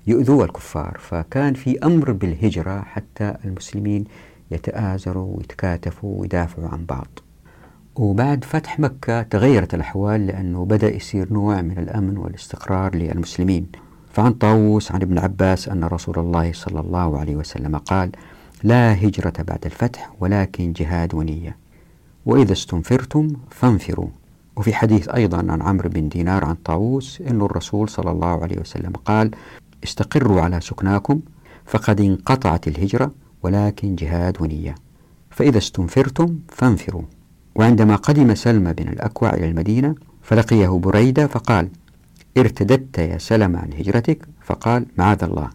[0.05, 4.03] ويؤذوه الكفار فكان في أمر بالهجرة حتى المسلمين
[4.51, 7.07] يتآزروا ويتكاتفوا ويدافعوا عن بعض
[7.95, 13.65] وبعد فتح مكة تغيرت الأحوال لأنه بدأ يصير نوع من الأمن والاستقرار للمسلمين
[14.13, 18.09] فعن طاووس عن ابن عباس أن رسول الله صلى الله عليه وسلم قال
[18.63, 21.62] لا هجرة بعد الفتح ولكن جهاد ونية
[22.25, 24.07] وإذا استنفرتم فانفروا
[24.55, 28.91] وفي حديث أيضا عن عمرو بن دينار عن طاووس أن الرسول صلى الله عليه وسلم
[29.05, 29.31] قال
[29.83, 31.19] استقروا على سكناكم
[31.65, 33.11] فقد انقطعت الهجرة
[33.43, 34.75] ولكن جهاد ونية
[35.31, 37.01] فإذا استنفرتم فانفروا
[37.55, 41.69] وعندما قدم سلمى بن الأكوع إلى المدينة فلقيه بريدة فقال
[42.37, 45.49] ارتددت يا سلمى عن هجرتك فقال معاذ الله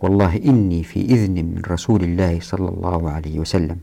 [0.00, 3.76] والله إني في إذن من رسول الله صلى الله عليه وسلم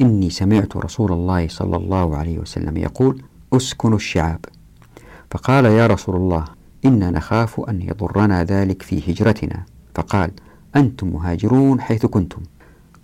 [0.00, 4.40] إني سمعت رسول الله صلى الله عليه وسلم يقول أسكن الشعاب
[5.30, 6.44] فقال يا رسول الله
[6.84, 9.62] إنا نخاف أن يضرنا ذلك في هجرتنا
[9.94, 10.30] فقال
[10.76, 12.40] أنتم مهاجرون حيث كنتم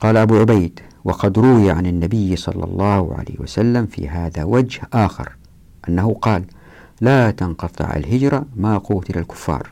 [0.00, 5.32] قال أبو عبيد وقد روي عن النبي صلى الله عليه وسلم في هذا وجه آخر
[5.88, 6.44] أنه قال
[7.00, 9.70] لا تنقطع الهجرة ما قوتل الكفار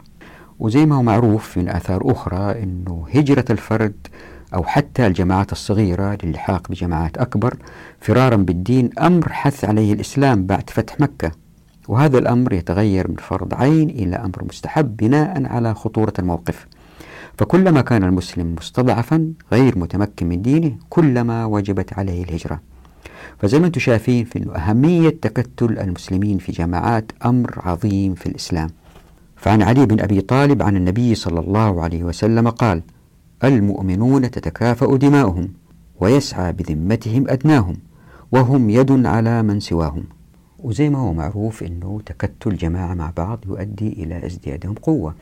[0.58, 3.94] وزي ما هو معروف من آثار أخرى أنه هجرة الفرد
[4.54, 7.54] أو حتى الجماعات الصغيرة للحاق بجماعات أكبر
[8.00, 11.30] فرارا بالدين أمر حث عليه الإسلام بعد فتح مكة
[11.88, 16.66] وهذا الأمر يتغير من فرض عين إلى أمر مستحب بناء على خطورة الموقف
[17.38, 22.60] فكلما كان المسلم مستضعفا غير متمكن من دينه كلما وجبت عليه الهجرة
[23.38, 28.68] فزي ما انتم شايفين في انه أهمية تكتل المسلمين في جماعات أمر عظيم في الإسلام
[29.36, 32.82] فعن علي بن أبي طالب عن النبي صلى الله عليه وسلم قال
[33.44, 35.48] المؤمنون تتكافأ دماؤهم
[36.00, 37.76] ويسعى بذمتهم أدناهم
[38.32, 40.02] وهم يد على من سواهم
[40.58, 45.14] وزي ما هو معروف أنه تكتل جماعة مع بعض يؤدي إلى ازديادهم قوة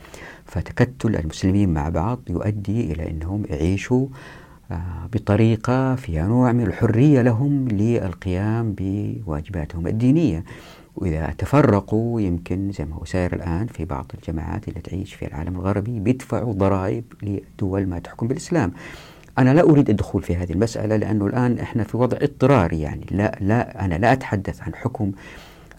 [0.45, 4.07] فتكتل المسلمين مع بعض يؤدي إلى أنهم يعيشوا
[4.71, 10.43] آه، بطريقة فيها نوع من الحرية لهم للقيام بواجباتهم الدينية
[10.95, 15.55] وإذا تفرقوا يمكن زي ما هو ساير الآن في بعض الجماعات اللي تعيش في العالم
[15.55, 18.71] الغربي بيدفعوا ضرائب لدول ما تحكم بالإسلام
[19.37, 23.37] أنا لا أريد الدخول في هذه المسألة لأنه الآن إحنا في وضع اضطراري يعني لا,
[23.41, 25.11] لا أنا لا أتحدث عن حكم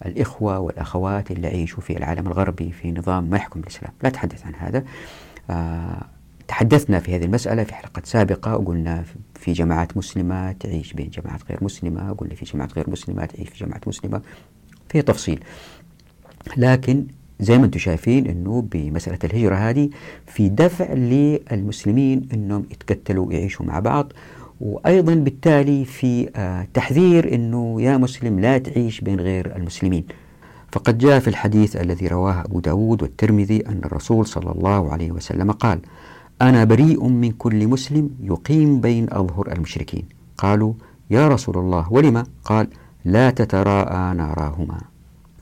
[0.05, 4.55] الإخوة والأخوات اللي يعيشوا في العالم الغربي في نظام ما يحكم الإسلام لا أتحدث عن
[4.55, 4.83] هذا
[5.49, 6.01] آه
[6.47, 9.03] تحدثنا في هذه المسألة في حلقة سابقة وقلنا
[9.35, 13.65] في جماعات مسلمة تعيش بين جماعات غير مسلمة وقلنا في جماعات غير مسلمة تعيش في
[13.65, 14.21] جماعات مسلمة
[14.93, 15.43] في تفصيل
[16.57, 17.05] لكن
[17.39, 19.89] زي ما انتم شايفين انه بمساله الهجره هذه
[20.27, 24.13] في دفع للمسلمين انهم يتكتلوا ويعيشوا مع بعض
[24.61, 30.03] وايضا بالتالي في آه، تحذير انه يا مسلم لا تعيش بين غير المسلمين.
[30.71, 35.51] فقد جاء في الحديث الذي رواه ابو داود والترمذي ان الرسول صلى الله عليه وسلم
[35.51, 35.79] قال:
[36.41, 40.03] انا بريء من كل مسلم يقيم بين اظهر المشركين.
[40.37, 40.73] قالوا
[41.11, 42.67] يا رسول الله ولما؟ قال:
[43.05, 44.77] لا تتراءى ناراهما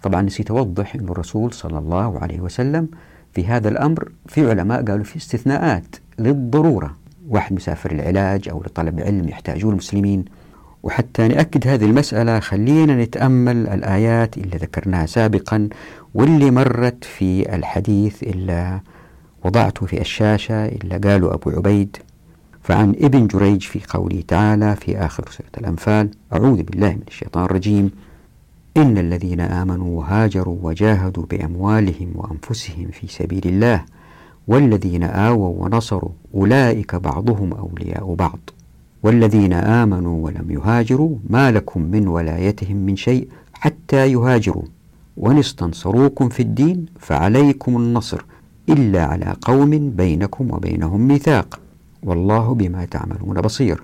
[0.04, 2.88] طبعا نسيت أوضح أن الرسول صلى الله عليه وسلم
[3.34, 5.84] في هذا الأمر في علماء قالوا في استثناءات
[6.20, 6.96] للضرورة
[7.30, 10.26] واحد مسافر العلاج أو لطلب علم يحتاجه المسلمين
[10.84, 15.70] وحتى نأكد هذه المسألة خلينا نتأمل الآيات اللي ذكرناها سابقا
[16.14, 18.80] واللي مرت في الحديث إلا
[19.44, 21.98] وضعته في الشاشة إلا قالوا أبو عبيد
[22.64, 27.92] فعن ابن جريج في قوله تعالى في آخر سورة الأنفال أعوذ بالله من الشيطان الرجيم
[28.78, 33.84] إن الذين آمنوا وهاجروا وجاهدوا بأموالهم وأنفسهم في سبيل الله
[34.48, 38.40] والذين آووا ونصروا أولئك بعضهم أولياء بعض
[39.04, 44.64] والذين آمنوا ولم يهاجروا ما لكم من ولايتهم من شيء حتى يهاجروا
[45.18, 48.26] وإن استنصروكم في الدين فعليكم النصر
[48.70, 51.60] إلا على قوم بينكم وبينهم ميثاق
[52.04, 53.84] والله بما تعملون بصير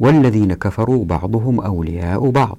[0.00, 2.58] والذين كفروا بعضهم أولياء بعض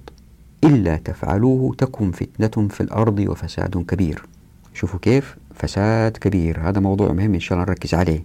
[0.64, 4.26] إلا تفعلوه تكن فتنة في الأرض وفساد كبير
[4.74, 8.24] شوفوا كيف فساد كبير هذا موضوع مهم إن شاء الله نركز عليه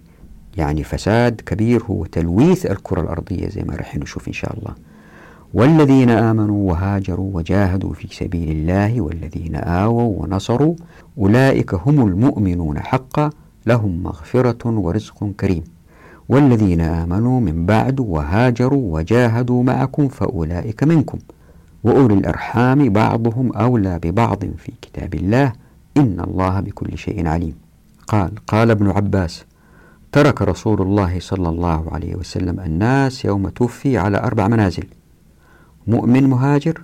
[0.57, 4.73] يعني فساد كبير هو تلويث الكرة الأرضية زي ما رح نشوف إن شاء الله
[5.53, 10.75] والذين آمنوا وهاجروا وجاهدوا في سبيل الله والذين آووا ونصروا
[11.17, 13.29] أولئك هم المؤمنون حقا
[13.65, 15.63] لهم مغفرة ورزق كريم
[16.29, 21.17] والذين آمنوا من بعد وهاجروا وجاهدوا معكم فأولئك منكم
[21.83, 25.53] وأولي الأرحام بعضهم أولى ببعض في كتاب الله
[25.97, 27.55] إن الله بكل شيء عليم
[28.07, 29.45] قال قال ابن عباس
[30.11, 34.85] ترك رسول الله صلى الله عليه وسلم الناس يوم توفي على أربع منازل
[35.87, 36.81] مؤمن مهاجر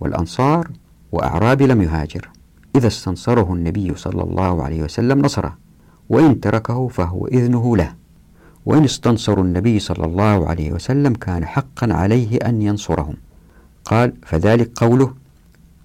[0.00, 0.70] والأنصار
[1.12, 2.30] وأعرابي لم يهاجر
[2.76, 5.56] إذا استنصره النبي صلى الله عليه وسلم نصره
[6.08, 7.94] وإن تركه فهو إذنه له
[8.66, 13.14] وإن استنصروا النبي صلى الله عليه وسلم كان حقا عليه أن ينصرهم
[13.84, 15.12] قال فذلك قوله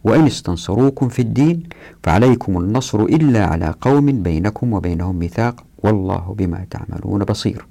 [0.04, 1.63] وإن استنصروكم في الدين
[2.04, 7.65] فعليكم النصر إلا على قوم بينكم وبينهم ميثاق والله بما تعملون بصير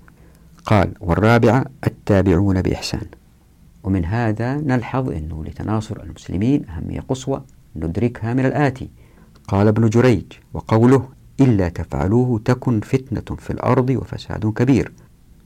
[0.66, 3.06] قال والرابعة التابعون بإحسان
[3.84, 7.42] ومن هذا نلحظ أنه لتناصر المسلمين أهمية قصوى
[7.76, 8.88] ندركها من الآتي
[9.48, 14.92] قال ابن جريج وقوله إلا تفعلوه تكن فتنة في الأرض وفساد كبير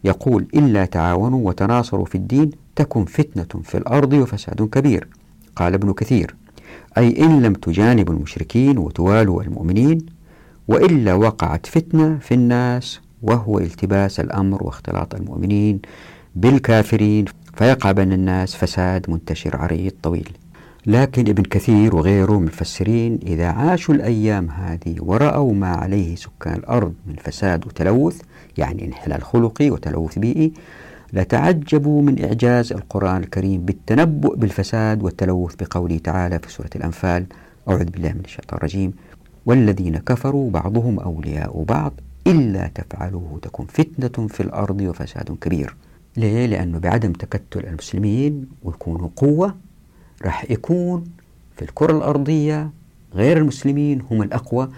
[0.05, 5.09] يقول إلا تعاونوا وتناصروا في الدين تكن فتنة في الأرض وفساد كبير
[5.57, 6.35] قال ابن كثير
[6.99, 10.07] أي إن لم تجانبوا المشركين وتوالوا المؤمنين
[10.69, 15.81] وإلا وقعت فتنة في الناس وهو التباس الأمر واختلاط المؤمنين
[16.37, 17.25] بالكافرين
[17.55, 20.29] فيقع بين الناس فساد منتشر عريض طويل
[20.87, 26.95] لكن ابن كثير وغيره من المفسرين إذا عاشوا الأيام هذه ورأوا ما عليه سكان الأرض
[27.07, 28.21] من فساد وتلوث
[28.59, 30.53] يعني انحلال خلقي وتلوث بيئي
[31.13, 37.27] لتعجبوا من إعجاز القرآن الكريم بالتنبؤ بالفساد والتلوث بقوله تعالى في سورة الأنفال
[37.69, 38.93] أعوذ بالله من الشيطان الرجيم
[39.47, 41.93] والذين كفروا بعضهم أولياء بعض
[42.27, 45.77] إلا تفعلوه تكون فتنة في الأرض وفساد كبير
[46.17, 49.55] ليه؟ لأنه بعدم تكتل المسلمين ويكونوا قوة
[50.25, 51.05] راح يكون
[51.57, 52.71] في الكرة الأرضية
[53.15, 54.69] غير المسلمين هم الأقوى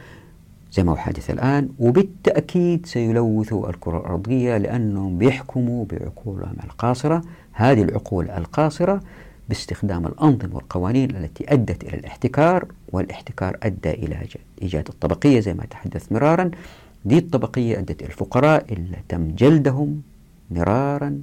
[0.72, 8.30] زي ما هو حادث الآن وبالتأكيد سيلوثوا الكرة الأرضية لأنهم بيحكموا بعقولهم القاصرة هذه العقول
[8.30, 9.00] القاصرة
[9.48, 14.26] باستخدام الأنظمة والقوانين التي أدت إلى الاحتكار والاحتكار أدى إلى
[14.62, 16.50] إيجاد الطبقية زي ما تحدث مرارا
[17.04, 20.02] دي الطبقية أدت إلى الفقراء إلا تم جلدهم
[20.50, 21.22] مرارا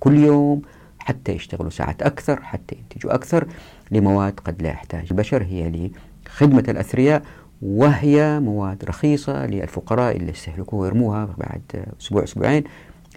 [0.00, 0.62] كل يوم
[1.08, 3.46] حتى يشتغلوا ساعات أكثر حتى ينتجوا أكثر
[3.90, 5.90] لمواد قد لا يحتاج البشر هي
[6.26, 7.22] لخدمة الأثرياء
[7.62, 12.64] وهي مواد رخيصة للفقراء اللي يستهلكوها ويرموها بعد أسبوع أسبوعين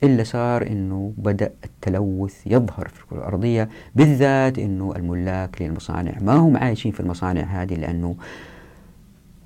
[0.03, 6.57] إلا صار أنه بدأ التلوث يظهر في الكرة الأرضية بالذات أنه الملاك للمصانع ما هم
[6.57, 8.15] عايشين في المصانع هذه لأنه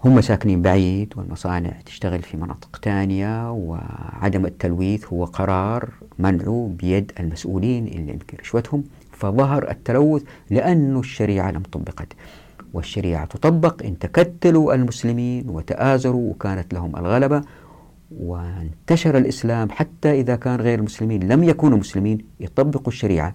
[0.05, 5.89] هم ساكنين بعيد والمصانع تشتغل في مناطق تانية وعدم التلويث هو قرار
[6.19, 12.13] منعه بيد المسؤولين اللي يمكن رشوتهم فظهر التلوث لأن الشريعة لم طبقت
[12.73, 17.41] والشريعة تطبق إن تكتلوا المسلمين وتآزروا وكانت لهم الغلبة
[18.17, 23.33] وانتشر الإسلام حتى إذا كان غير المسلمين لم يكونوا مسلمين يطبقوا الشريعة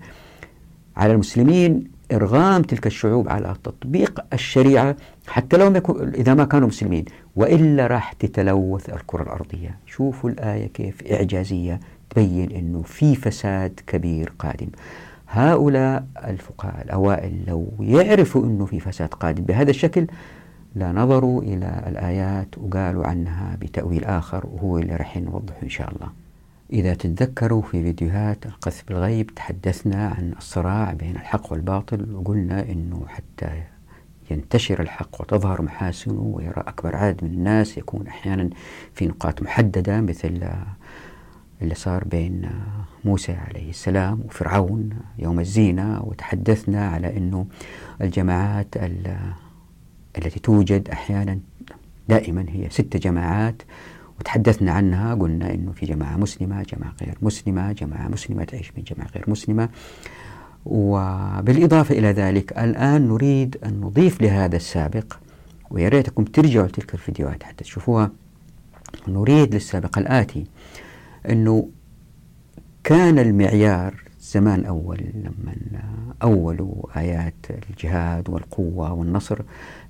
[0.97, 4.97] على المسلمين إرغام تلك الشعوب على تطبيق الشريعة
[5.27, 5.69] حتى لو
[6.15, 7.05] إذا ما كانوا مسلمين
[7.37, 11.81] وإلا راح تتلوث الكرة الأرضية شوفوا الآية كيف إعجازية
[12.11, 14.69] تبين أنه في فساد كبير قادم
[15.29, 20.07] هؤلاء الفقهاء الأوائل لو يعرفوا أنه في فساد قادم بهذا الشكل
[20.77, 26.09] لا نظروا إلى الآيات وقالوا عنها بتأويل آخر وهو اللي راح نوضحه إن شاء الله
[26.73, 33.63] إذا تتذكروا في فيديوهات القذف بالغيب تحدثنا عن الصراع بين الحق والباطل وقلنا أنه حتى
[34.31, 38.51] ينتشر الحق وتظهر محاسنه ويرى أكبر عدد من الناس يكون أحيانا
[38.95, 40.29] في نقاط محددة مثل
[41.63, 42.51] اللي صار بين
[43.05, 47.47] موسى عليه السلام وفرعون يوم الزينة وتحدثنا على أنه
[48.03, 48.69] الجماعات
[50.19, 51.39] التي توجد أحيانا
[52.09, 53.63] دائما هي ست جماعات
[54.21, 59.09] وتحدثنا عنها قلنا انه في جماعه مسلمه، جماعه غير مسلمه، جماعه مسلمه تعيش من جماعه
[59.15, 59.69] غير مسلمه.
[60.67, 65.13] وبالاضافه الى ذلك الان نريد ان نضيف لهذا السابق
[65.71, 68.11] ويا ريتكم ترجعوا لتلك الفيديوهات حتى تشوفوها.
[69.09, 70.45] نريد للسابق الاتي
[71.31, 71.69] انه
[72.85, 73.95] كان المعيار
[74.33, 75.53] زمان أول لما
[76.23, 79.39] أولوا آيات الجهاد والقوة والنصر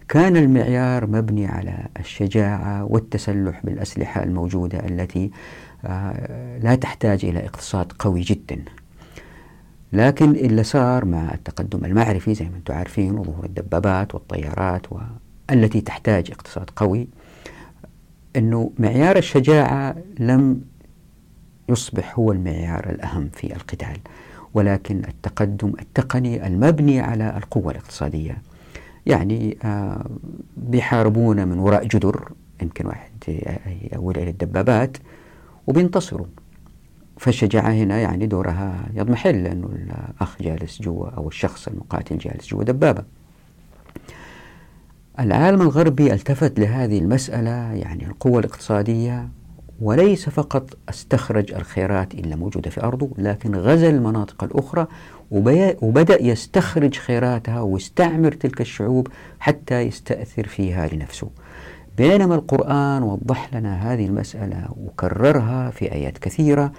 [0.09, 5.31] كان المعيار مبني على الشجاعة والتسلح بالأسلحة الموجودة التي
[5.85, 8.57] آه، لا تحتاج إلى اقتصاد قوي جدا
[9.93, 14.87] لكن اللي صار مع التقدم المعرفي زي ما أنتم عارفين وظهور الدبابات والطيارات
[15.51, 17.09] والتي تحتاج اقتصاد قوي
[18.37, 20.61] أنه معيار الشجاعة لم
[21.69, 23.97] يصبح هو المعيار الأهم في القتال
[24.55, 28.37] ولكن التقدم التقني المبني على القوة الاقتصادية
[29.07, 30.07] يعني آه،
[30.57, 32.33] بيحاربونا من وراء جدر
[32.63, 33.11] يمكن واحد
[33.93, 34.97] يقول إلى الدبابات
[35.67, 36.27] وبينتصروا
[37.19, 43.03] فالشجاعة هنا يعني دورها يضمحل لأنه الأخ جالس جوا أو الشخص المقاتل جالس جوا دبابة
[45.21, 49.29] العالم الغربي التفت لهذه المسألة يعني القوة الاقتصادية
[49.81, 54.87] وليس فقط استخرج الخيرات اللي موجودة في أرضه لكن غزا المناطق الأخرى
[55.31, 59.09] وبدأ يستخرج خيراتها واستعمر تلك الشعوب
[59.41, 61.31] حتى يستأثر فيها لنفسه
[61.99, 66.73] بينما القرآن وضح لنا هذه المسألة وكررها في آيات كثيرة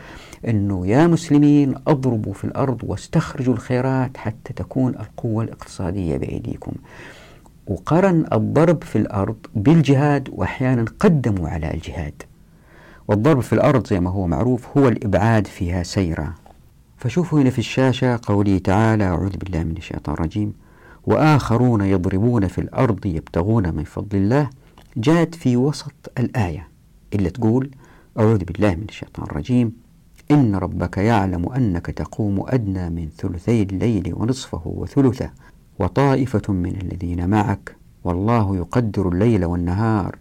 [0.47, 6.71] أنه يا مسلمين أضربوا في الأرض واستخرجوا الخيرات حتى تكون القوة الاقتصادية بأيديكم
[7.67, 12.23] وقرن الضرب في الأرض بالجهاد وأحيانا قدموا على الجهاد
[13.11, 16.33] والضرب في الأرض زي ما هو معروف هو الإبعاد فيها سيرة
[16.97, 20.53] فشوفوا هنا في الشاشة قوله تعالى أعوذ بالله من الشيطان الرجيم
[21.03, 24.49] وآخرون يضربون في الأرض يبتغون من فضل الله
[24.97, 26.67] جاءت في وسط الآية
[27.13, 27.69] إلا تقول
[28.19, 29.71] أعوذ بالله من الشيطان الرجيم
[30.31, 35.29] إن ربك يعلم أنك تقوم أدنى من ثلثي الليل ونصفه وثلثه
[35.79, 40.15] وطائفة من الذين معك والله يقدر الليل والنهار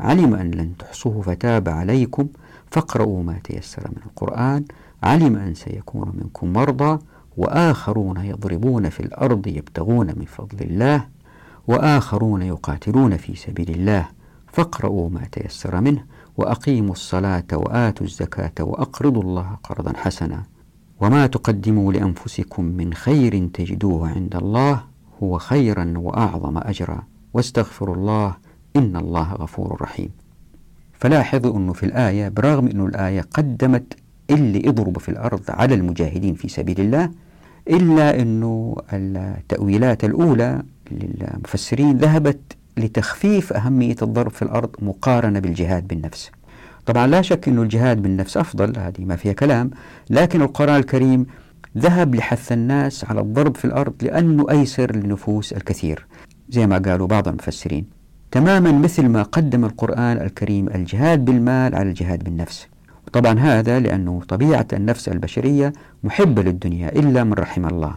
[0.00, 2.28] علم أن لن تحصوه فتاب عليكم
[2.70, 4.64] فاقرؤوا ما تيسر من القرآن
[5.02, 6.98] علم أن سيكون منكم مرضى
[7.36, 11.04] وآخرون يضربون في الأرض يبتغون من فضل الله
[11.68, 14.08] وآخرون يقاتلون في سبيل الله
[14.52, 16.04] فاقرؤوا ما تيسر منه
[16.36, 20.42] وأقيموا الصلاة وآتوا الزكاة وأقرضوا الله قرضا حسنا
[21.00, 24.80] وما تقدموا لأنفسكم من خير تجدوه عند الله
[25.22, 27.02] هو خيرا وأعظم أجرا
[27.34, 28.34] واستغفروا الله
[28.76, 30.08] إن الله غفور رحيم
[31.00, 33.92] فلاحظوا أنه في الآية برغم أنه الآية قدمت
[34.30, 37.10] اللي يضرب في الأرض على المجاهدين في سبيل الله
[37.68, 40.62] إلا أنه التأويلات الأولى
[40.92, 42.40] للمفسرين ذهبت
[42.76, 46.30] لتخفيف أهمية الضرب في الأرض مقارنة بالجهاد بالنفس
[46.86, 49.70] طبعا لا شك أن الجهاد بالنفس أفضل هذه ما فيها كلام
[50.10, 51.26] لكن القرآن الكريم
[51.78, 56.06] ذهب لحث الناس على الضرب في الأرض لأنه أيسر لنفوس الكثير
[56.48, 57.95] زي ما قالوا بعض المفسرين
[58.30, 62.66] تماما مثل ما قدم القرآن الكريم الجهاد بالمال على الجهاد بالنفس
[63.06, 65.72] وطبعا هذا لأنه طبيعة النفس البشرية
[66.04, 67.94] محبة للدنيا إلا من رحم الله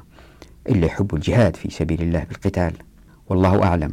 [0.69, 2.73] إلا يحب الجهاد في سبيل الله بالقتال
[3.29, 3.91] والله أعلم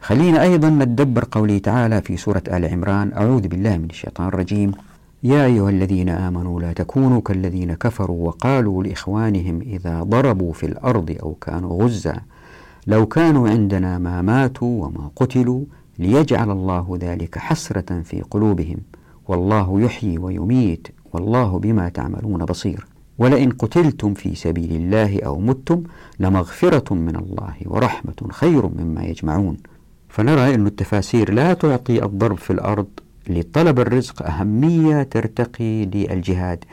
[0.00, 4.72] خلينا أيضا نتدبر قوله تعالى في سورة آل عمران أعوذ بالله من الشيطان الرجيم
[5.22, 11.34] يا أيها الذين آمنوا لا تكونوا كالذين كفروا وقالوا لإخوانهم إذا ضربوا في الأرض أو
[11.34, 12.20] كانوا غزًّا
[12.86, 15.64] لو كانوا عندنا ما ماتوا وما قتلوا
[15.98, 18.76] ليجعل الله ذلك حسرة في قلوبهم
[19.28, 22.86] والله يحيي ويميت والله بما تعملون بصير
[23.18, 25.82] ولئن قتلتم في سبيل الله أو متم
[26.20, 29.56] لمغفرة من الله ورحمة خير مما يجمعون
[30.08, 32.86] فنرى أن التفاسير لا تعطي الضرب في الأرض
[33.28, 36.64] لطلب الرزق أهمية ترتقي للجهاد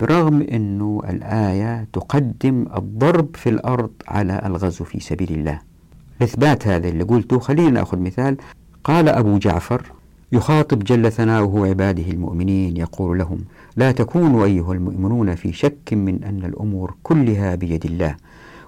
[0.00, 5.60] برغم أنه الآية تقدم الضرب في الأرض على الغزو في سبيل الله
[6.20, 8.36] لإثبات هذا اللي قلته خلينا نأخذ مثال
[8.84, 9.82] قال أبو جعفر
[10.32, 13.38] يخاطب جل ثناؤه عباده المؤمنين يقول لهم
[13.76, 18.16] لا تكونوا أيها المؤمنون في شك من أن الأمور كلها بيد الله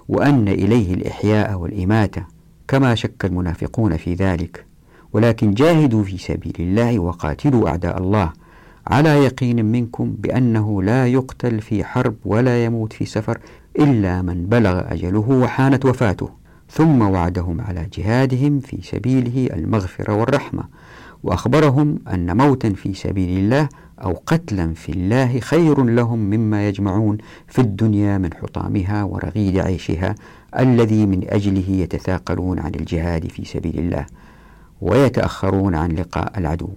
[0.09, 2.23] وأن إليه الإحياء والإماتة
[2.67, 4.65] كما شك المنافقون في ذلك
[5.13, 8.31] ولكن جاهدوا في سبيل الله وقاتلوا أعداء الله
[8.87, 13.37] على يقين منكم بأنه لا يقتل في حرب ولا يموت في سفر
[13.79, 16.29] إلا من بلغ أجله وحانت وفاته
[16.69, 20.63] ثم وعدهم على جهادهم في سبيله المغفرة والرحمة
[21.23, 23.69] وأخبرهم أن موتا في سبيل الله
[24.03, 27.17] أو قتلا في الله خير لهم مما يجمعون
[27.47, 30.15] في الدنيا من حطامها ورغيد عيشها
[30.59, 34.05] الذي من أجله يتثاقلون عن الجهاد في سبيل الله
[34.81, 36.69] ويتأخرون عن لقاء العدو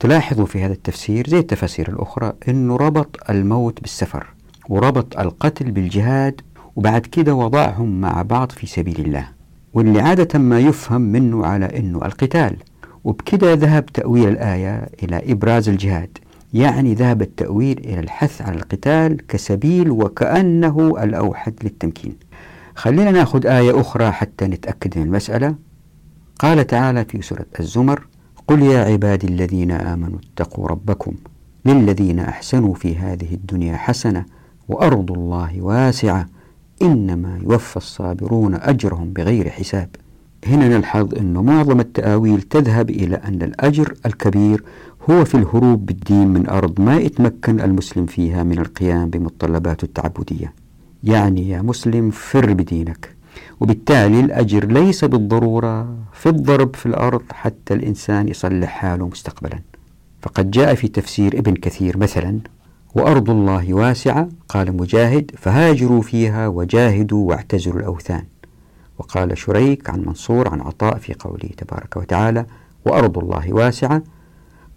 [0.00, 4.26] تلاحظوا في هذا التفسير زي التفاسير الأخرى أنه ربط الموت بالسفر
[4.68, 6.40] وربط القتل بالجهاد
[6.76, 9.26] وبعد كده وضعهم مع بعض في سبيل الله
[9.74, 12.56] واللي عادة ما يفهم منه على أنه القتال
[13.04, 16.18] وبكده ذهب تأويل الآية إلى إبراز الجهاد
[16.54, 22.16] يعني ذهب التأويل إلى الحث على القتال كسبيل وكأنه الأوحد للتمكين
[22.74, 25.54] خلينا ناخذ آية أخرى حتى نتأكد من المسألة
[26.38, 28.04] قال تعالى في سورة الزمر
[28.50, 31.12] قل يا عبادي الذين آمنوا اتقوا ربكم
[31.66, 34.24] للذين أحسنوا في هذه الدنيا حسنة
[34.68, 36.26] وأرض الله واسعة
[36.82, 39.88] إنما يوفى الصابرون أجرهم بغير حساب
[40.46, 44.64] هنا نلحظ أن معظم التآويل تذهب إلى أن الأجر الكبير
[45.10, 50.52] هو في الهروب بالدين من أرض ما يتمكن المسلم فيها من القيام بمتطلباته التعبدية
[51.04, 53.19] يعني يا مسلم فر بدينك
[53.60, 59.58] وبالتالي الأجر ليس بالضرورة في الضرب في الأرض حتى الإنسان يصلح حاله مستقبلا
[60.22, 62.38] فقد جاء في تفسير ابن كثير مثلا
[62.94, 68.24] وأرض الله واسعة قال مجاهد فهاجروا فيها وجاهدوا واعتزلوا الأوثان
[68.98, 72.46] وقال شريك عن منصور عن عطاء في قوله تبارك وتعالى
[72.86, 74.02] وأرض الله واسعة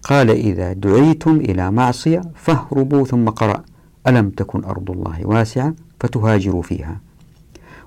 [0.03, 3.63] قال إذا دعيتم إلى معصية فاهربوا ثم قرأ
[4.07, 6.97] ألم تكن أرض الله واسعة فتهاجروا فيها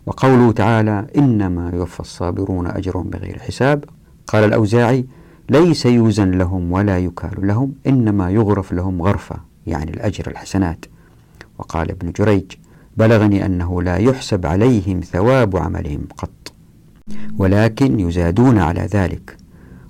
[0.06, 3.84] وقوله تعالى إنما يوفى الصابرون أجرهم بغير حساب
[4.26, 5.04] قال الأوزاعي
[5.48, 9.36] ليس يوزن لهم ولا يكال لهم إنما يغرف لهم غرفة
[9.66, 10.84] يعني الأجر الحسنات
[11.58, 12.44] وقال ابن جريج
[12.96, 16.52] بلغني أنه لا يحسب عليهم ثواب عملهم قط
[17.38, 19.36] ولكن يزادون على ذلك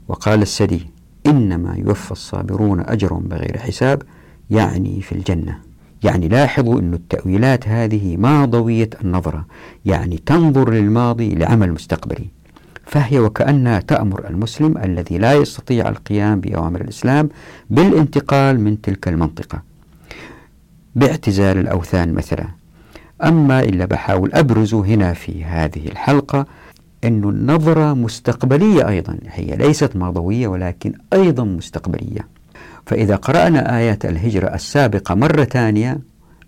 [0.09, 0.91] وقال السدي
[1.27, 4.03] إنما يوفى الصابرون أجرهم بغير حساب
[4.51, 5.61] يعني في الجنة
[6.05, 9.47] يعني لاحظوا أن التأويلات هذه ماضوية النظرة
[9.85, 12.25] يعني تنظر للماضي لعمل مستقبلي
[12.87, 17.29] فهي وكأنها تأمر المسلم الذي لا يستطيع القيام بأوامر الإسلام
[17.71, 19.63] بالانتقال من تلك المنطقة
[20.95, 22.47] باعتزال الأوثان مثلا
[23.25, 26.47] أما إلا بحاول أبرزه هنا في هذه الحلقة
[27.05, 32.36] أن النظرة مستقبلية أيضا هي ليست ماضوية ولكن أيضا مستقبلية
[32.87, 36.01] فإذا قرأنا آيات الهجرة السابقة مرة ثانية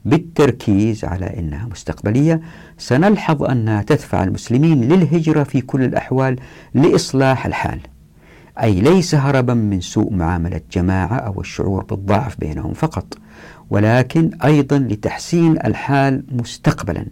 [0.05, 2.41] بالتركيز على انها مستقبليه
[2.79, 6.37] سنلحظ انها تدفع المسلمين للهجره في كل الاحوال
[6.75, 7.81] لاصلاح الحال.
[8.63, 13.19] اي ليس هربا من سوء معامله جماعه او الشعور بالضعف بينهم فقط،
[13.71, 17.07] ولكن ايضا لتحسين الحال مستقبلا.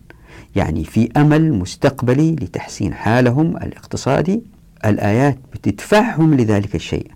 [0.57, 4.43] يعني في امل مستقبلي لتحسين حالهم الاقتصادي،
[4.87, 7.11] الايات بتدفعهم لذلك الشيء.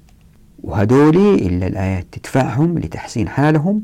[0.62, 3.82] وهدولي إلا الآيات تدفعهم لتحسين حالهم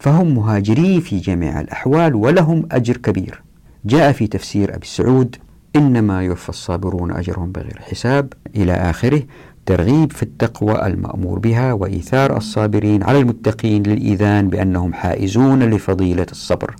[0.00, 3.42] فهم مهاجري في جميع الأحوال ولهم أجر كبير
[3.84, 5.36] جاء في تفسير أبي السعود
[5.76, 9.22] إنما يوفى الصابرون أجرهم بغير حساب إلى آخره
[9.66, 16.76] ترغيب في التقوى المأمور بها وإيثار الصابرين على المتقين للإيذان بأنهم حائزون لفضيلة الصبر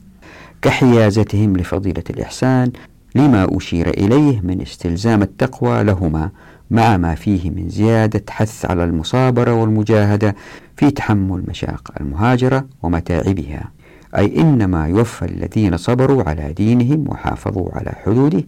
[0.62, 2.72] كحيازتهم لفضيلة الإحسان
[3.14, 6.30] لما أشير إليه من استلزام التقوى لهما
[6.70, 10.36] مع ما فيه من زيادة حث على المصابرة والمجاهدة
[10.76, 13.70] في تحمل مشاق المهاجرة ومتاعبها
[14.16, 18.42] أي إنما يوفى الذين صبروا على دينهم وحافظوا على حدوده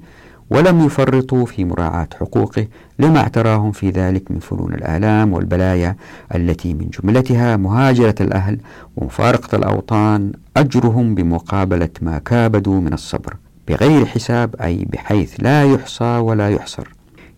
[0.50, 2.66] ولم يفرطوا في مراعاة حقوقه
[2.98, 5.96] لما اعتراهم في ذلك من فنون الآلام والبلايا
[6.34, 8.58] التي من جملتها مهاجرة الأهل
[8.96, 13.34] ومفارقة الأوطان أجرهم بمقابلة ما كابدوا من الصبر
[13.68, 16.88] بغير حساب أي بحيث لا يحصى ولا يحصر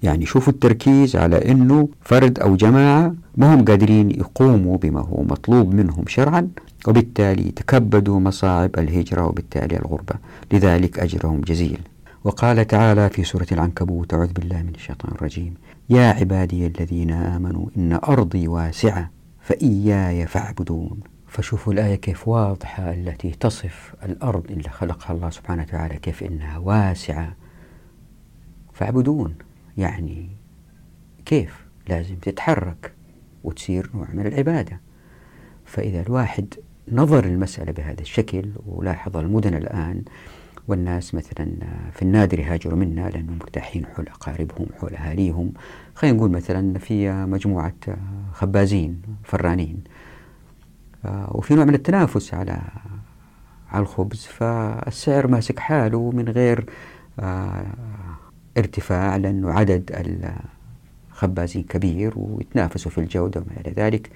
[0.04, 6.04] يعني شوفوا التركيز على أنه فرد أو جماعة مهم قادرين يقوموا بما هو مطلوب منهم
[6.06, 6.48] شرعا
[6.88, 10.14] وبالتالي تكبدوا مصاعب الهجرة وبالتالي الغربة
[10.52, 11.78] لذلك أجرهم جزيل
[12.24, 15.54] وقال تعالى في سورة العنكبوت أعوذ بالله من الشيطان الرجيم
[15.90, 19.10] يا عبادي الذين آمنوا إن أرضي واسعة
[19.42, 20.96] فإياي فاعبدون
[21.28, 27.28] فشوفوا الآية كيف واضحة التي تصف الأرض اللي خلقها الله سبحانه وتعالى كيف إنها واسعة
[28.74, 29.34] فاعبدون
[29.78, 30.28] يعني
[31.24, 32.92] كيف لازم تتحرك
[33.44, 34.80] وتصير نوع من العبادة
[35.66, 36.54] فإذا الواحد
[36.92, 40.02] نظر المسألة بهذا الشكل ولاحظ المدن الآن
[40.68, 41.50] والناس مثلا
[41.92, 45.52] في النادر يهاجروا منا لأنهم مرتاحين حول أقاربهم حول أهاليهم
[45.94, 47.74] خلينا نقول مثلا في مجموعة
[48.32, 49.84] خبازين فرانين
[51.04, 52.60] آه، وفي نوع من التنافس على
[53.68, 56.70] على الخبز فالسعر ماسك حاله من غير
[57.20, 57.66] آه،
[58.58, 59.90] ارتفاع لأنه عدد
[61.12, 64.10] الخبازين كبير ويتنافسوا في الجودة وما إلى ذلك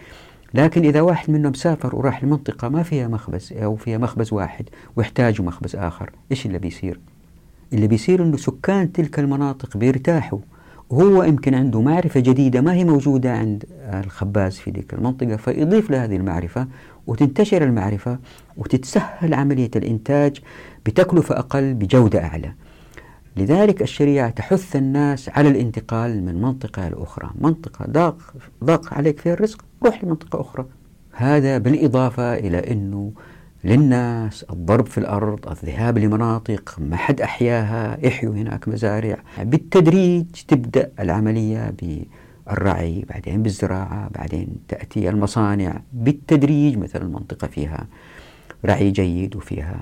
[0.54, 4.64] لكن إذا واحد منهم سافر وراح المنطقة ما فيها مخبز أو فيها مخبز واحد
[4.96, 7.00] واحتاجوا مخبز آخر إيش اللي بيصير؟
[7.72, 10.38] اللي بيصير أنه سكان تلك المناطق بيرتاحوا
[10.90, 13.64] وهو يمكن عنده معرفة جديدة ما هي موجودة عند
[14.04, 16.66] الخباز في تلك المنطقة فيضيف لهذه المعرفة
[17.06, 18.18] وتنتشر المعرفة
[18.56, 20.40] وتتسهل عملية الإنتاج
[20.86, 22.52] بتكلفة أقل بجودة أعلى
[23.38, 28.18] لذلك الشريعة تحث الناس على الانتقال من منطقة لأخرى منطقة ضاق,
[28.64, 30.66] ضاق عليك فيها الرزق روح لمنطقة أخرى
[31.12, 33.12] هذا بالإضافة إلى أنه
[33.64, 41.74] للناس الضرب في الأرض الذهاب لمناطق ما حد أحياها احيوا هناك مزارع بالتدريج تبدأ العملية
[41.82, 47.86] بالرعي بعدين بالزراعة بعدين تأتي المصانع بالتدريج مثلا المنطقة فيها
[48.64, 49.80] رعي جيد وفيها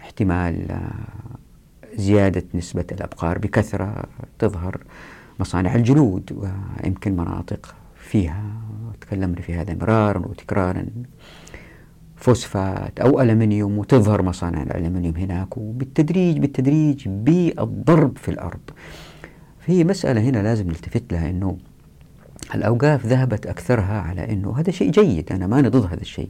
[0.00, 0.66] احتمال
[1.98, 4.02] زيادة نسبة الأبقار بكثرة
[4.38, 4.80] تظهر
[5.40, 8.42] مصانع الجلود ويمكن مناطق فيها
[9.00, 10.86] تكلمنا في هذا مرارا وتكرارا
[12.16, 18.60] فوسفات أو ألمنيوم وتظهر مصانع الألمنيوم هناك وبالتدريج بالتدريج بالضرب في الأرض
[19.60, 21.58] في مسألة هنا لازم نلتفت لها أنه
[22.54, 26.28] الأوقاف ذهبت أكثرها على أنه هذا شيء جيد أنا ماني ضد هذا الشيء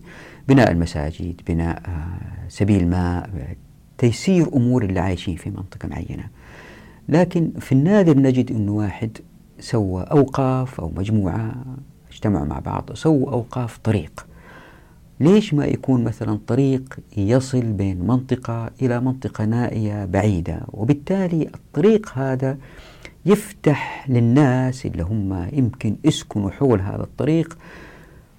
[0.49, 3.31] بناء المساجد بناء آه، سبيل ماء
[3.99, 6.25] تيسير أمور اللي عايشين في منطقة معينة
[7.09, 9.19] لكن في النادر نجد أنه واحد
[9.61, 11.55] سوى أوقاف أو مجموعة
[12.13, 14.27] اجتمعوا مع بعض سووا أوقاف طريق
[15.21, 22.59] ليش ما يكون مثلا طريق يصل بين منطقة إلى منطقة نائية بعيدة وبالتالي الطريق هذا
[23.27, 27.59] يفتح للناس اللي هم يمكن يسكنوا حول هذا الطريق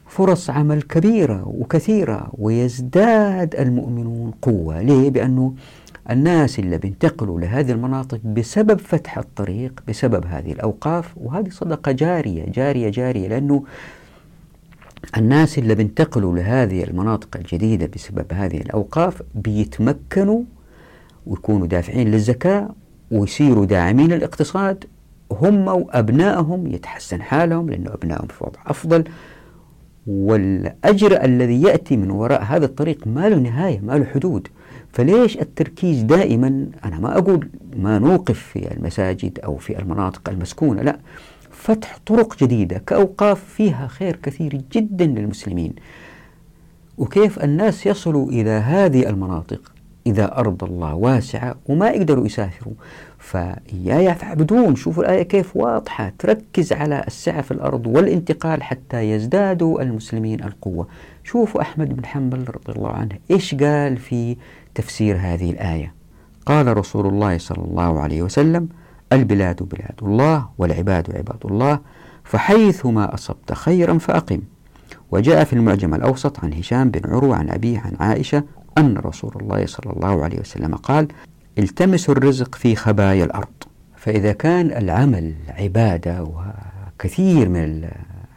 [0.10, 5.54] فرص عمل كبيرة وكثيرة ويزداد المؤمنون قوة ليه؟ بأنه
[6.12, 12.90] الناس اللي بينتقلوا لهذه المناطق بسبب فتح الطريق بسبب هذه الأوقاف وهذه صدقة جارية جارية
[12.90, 13.64] جارية لأنه
[15.18, 20.42] الناس اللي بينتقلوا لهذه المناطق الجديدة بسبب هذه الأوقاف بيتمكنوا
[21.28, 22.70] ويكونوا دافعين للزكاة
[23.12, 24.84] ويصيروا داعمين للاقتصاد
[25.32, 29.04] هم وأبنائهم يتحسن حالهم لأنه أبنائهم في وضع أفضل
[30.10, 34.48] والأجر الذي يأتي من وراء هذا الطريق ما له نهاية ما له حدود
[34.94, 41.00] فليش التركيز دائما أنا ما أقول ما نوقف في المساجد أو في المناطق المسكونة لا
[41.52, 45.74] فتح طرق جديدة كأوقاف فيها خير كثير جدا للمسلمين
[46.98, 49.72] وكيف الناس يصلوا إلى هذه المناطق
[50.08, 52.74] إذا أرض الله واسعة وما يقدروا يسافروا
[53.30, 60.44] فإياي فاعبدون شوفوا الآية كيف واضحة تركز على السعة في الأرض والانتقال حتى يزدادوا المسلمين
[60.44, 60.88] القوة
[61.24, 64.36] شوفوا أحمد بن حنبل رضي الله عنه إيش قال في
[64.76, 65.94] تفسير هذه الآية
[66.46, 68.70] قال رسول الله صلى الله عليه وسلم
[69.14, 71.80] البلاد بلاد الله والعباد عباد الله
[72.24, 74.40] فحيثما أصبت خيرا فأقم
[75.12, 78.44] وجاء في المعجم الأوسط عن هشام بن عروة عن أبيه عن عائشة
[78.78, 81.08] أن رسول الله صلى الله عليه وسلم قال
[81.64, 83.48] التمسوا الرزق في خبايا الأرض
[83.98, 86.24] فإذا كان العمل عبادة
[86.90, 87.90] وكثير من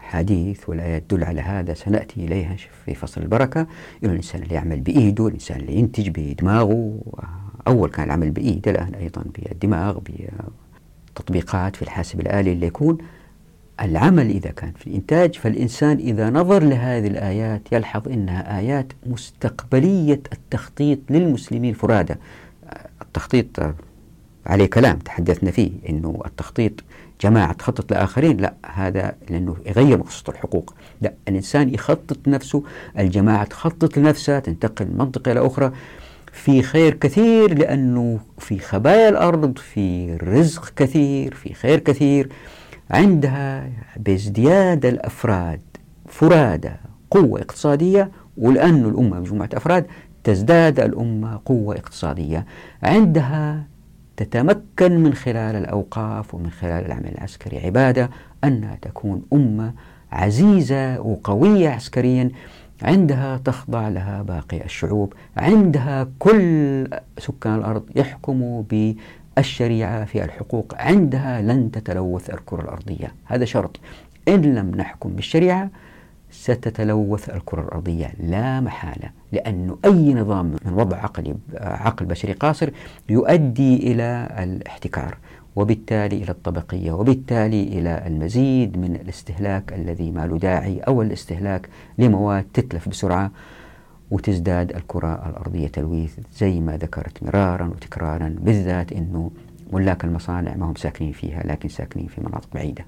[0.02, 2.56] الحديث والآيات تدل على هذا سنأتي إليها
[2.86, 3.66] في فصل البركة
[4.04, 6.98] الإنسان اللي يعمل بإيده الإنسان اللي ينتج بدماغه
[7.66, 9.98] أول كان العمل بإيده الآن أيضا بالدماغ
[11.16, 12.98] بتطبيقات في الحاسب الآلي اللي يكون
[13.80, 20.98] العمل إذا كان في الإنتاج فالإنسان إذا نظر لهذه الآيات يلحظ أنها آيات مستقبلية التخطيط
[21.10, 22.14] للمسلمين فرادى
[23.16, 23.46] التخطيط
[24.46, 26.72] عليه كلام تحدثنا فيه انه التخطيط
[27.20, 32.62] جماعه تخطط لاخرين لا هذا لانه يغير مقصود الحقوق لا الانسان يخطط نفسه
[32.98, 35.72] الجماعه تخطط لنفسها تنتقل من منطقه الى اخرى
[36.32, 42.28] في خير كثير لانه في خبايا الارض في رزق كثير في خير كثير
[42.90, 45.60] عندها بازدياد الافراد
[46.08, 46.70] فرادى
[47.10, 49.86] قوه اقتصاديه ولانه الامه مجموعه افراد
[50.24, 52.46] تزداد الأمة قوة اقتصادية
[52.82, 53.62] عندها
[54.16, 58.10] تتمكن من خلال الأوقاف ومن خلال العمل العسكري عبادة
[58.44, 59.72] أنها تكون أمة
[60.12, 62.30] عزيزة وقوية عسكريا
[62.82, 66.40] عندها تخضع لها باقي الشعوب عندها كل
[67.18, 73.80] سكان الأرض يحكموا بالشريعة في الحقوق عندها لن تتلوث الكرة الأرضية هذا شرط
[74.28, 75.68] إن لم نحكم بالشريعة
[76.30, 82.70] ستتلوث الكرة الأرضية لا محالة لأنه أي نظام من وضع عقلي عقل بشري قاصر
[83.08, 85.16] يؤدي إلى الاحتكار
[85.56, 91.68] وبالتالي إلى الطبقية وبالتالي إلى المزيد من الاستهلاك الذي ما له داعي أو الاستهلاك
[91.98, 93.30] لمواد تتلف بسرعة
[94.10, 99.30] وتزداد الكرة الأرضية تلويث زي ما ذكرت مرارا وتكرارا بالذات أنه
[99.72, 102.84] ملاك المصانع ما هم ساكنين فيها لكن ساكنين في مناطق بعيدة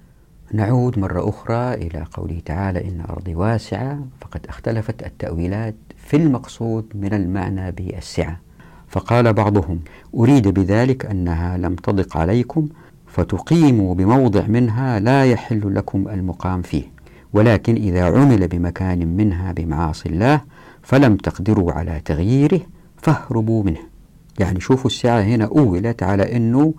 [0.52, 5.74] نعود مرة أخرى إلى قوله تعالى إن أرضي واسعة فقد اختلفت التأويلات
[6.04, 8.38] في المقصود من المعنى بالسعة
[8.88, 9.80] فقال بعضهم
[10.14, 12.68] أريد بذلك أنها لم تضق عليكم
[13.06, 16.82] فتقيموا بموضع منها لا يحل لكم المقام فيه
[17.32, 20.40] ولكن إذا عمل بمكان منها بمعاصي الله
[20.82, 22.60] فلم تقدروا على تغييره
[22.96, 23.80] فاهربوا منه
[24.38, 26.74] يعني شوفوا السعة هنا أولت على أنه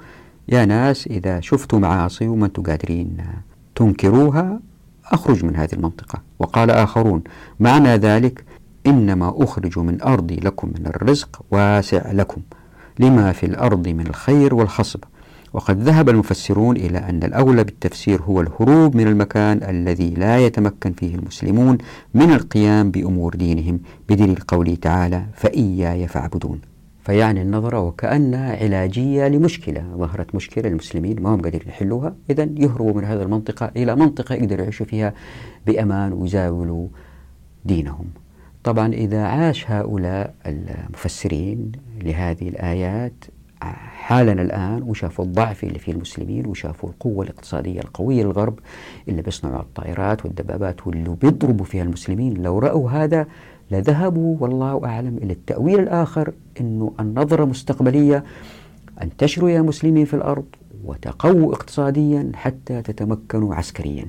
[0.49, 3.17] يا ناس إذا شفتوا معاصي وما أنتم قادرين
[3.76, 4.59] تنكروها
[5.11, 7.23] أخرج من هذه المنطقة وقال آخرون
[7.59, 8.43] معنى ذلك
[8.88, 12.41] إنما أخرج من أرضي لكم من الرزق واسع لكم
[12.99, 14.99] لما في الأرض من الخير والخصب
[15.53, 21.15] وقد ذهب المفسرون إلى أن الأولى بالتفسير هو الهروب من المكان الذي لا يتمكن فيه
[21.15, 21.77] المسلمون
[22.13, 23.79] من القيام بأمور دينهم
[24.09, 26.59] بدليل قوله تعالى فإياي فاعبدون
[27.05, 33.03] فيعني النظرة وكأنها علاجية لمشكلة ظهرت مشكلة المسلمين ما هم قادرين يحلوها إذا يهربوا من
[33.03, 35.13] هذه المنطقة إلى منطقة يقدروا يعيشوا فيها
[35.67, 36.88] بأمان ويزاولوا
[37.65, 38.05] دينهم
[38.66, 41.72] طبعا إذا عاش هؤلاء المفسرين
[42.03, 43.13] لهذه الآيات
[43.88, 48.59] حالنا الآن وشافوا الضعف اللي فيه المسلمين وشافوا القوة الاقتصادية القوية للغرب
[49.07, 53.28] اللي بيصنعوا الطائرات والدبابات واللي بيضربوا فيها المسلمين لو رأوا هذا
[53.72, 58.24] لذهبوا والله أعلم إلى التأويل الآخر أنه النظرة مستقبلية
[59.01, 60.45] انتشروا يا مسلمين في الأرض
[60.86, 64.05] وتقووا اقتصاديا حتى تتمكنوا عسكريا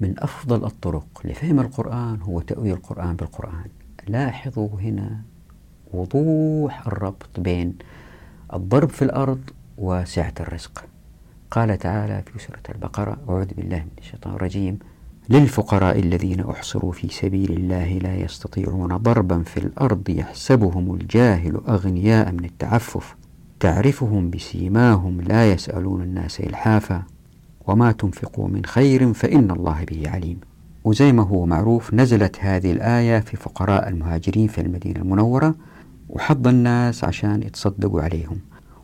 [0.00, 3.64] من أفضل الطرق لفهم القرآن هو تأويل القرآن بالقرآن
[4.08, 5.16] لاحظوا هنا
[5.92, 7.74] وضوح الربط بين
[8.54, 9.40] الضرب في الأرض
[9.78, 10.84] وسعة الرزق
[11.50, 14.78] قال تعالى في سورة البقرة أعوذ بالله من الشيطان الرجيم
[15.28, 22.44] للفقراء الذين أحصروا في سبيل الله لا يستطيعون ضربا في الأرض يحسبهم الجاهل أغنياء من
[22.44, 23.16] التعفف
[23.60, 27.02] تعرفهم بسيماهم لا يسألون الناس إلحافا
[27.70, 30.38] وما تنفقوا من خير فإن الله به عليم
[30.84, 35.54] وزي ما هو معروف نزلت هذه الآية في فقراء المهاجرين في المدينة المنورة
[36.08, 38.36] وحض الناس عشان يتصدقوا عليهم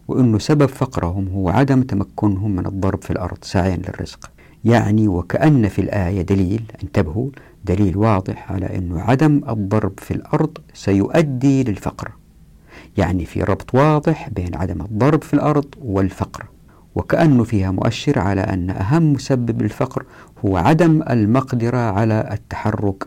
[0.09, 4.31] وأنه سبب فقرهم هو عدم تمكنهم من الضرب في الأرض سعيا للرزق
[4.65, 7.29] يعني وكأن في الآية دليل انتبهوا
[7.65, 12.11] دليل واضح على أنه عدم الضرب في الأرض سيؤدي للفقر
[12.97, 16.47] يعني في ربط واضح بين عدم الضرب في الأرض والفقر
[16.97, 20.05] وكأنه فيها مؤشر على أن أهم مسبب للفقر
[20.45, 23.07] هو عدم المقدرة على التحرك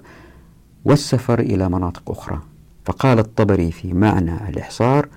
[0.86, 2.40] والسفر إلى مناطق أخرى
[2.86, 5.08] فقال الطبري في معنى الإحصار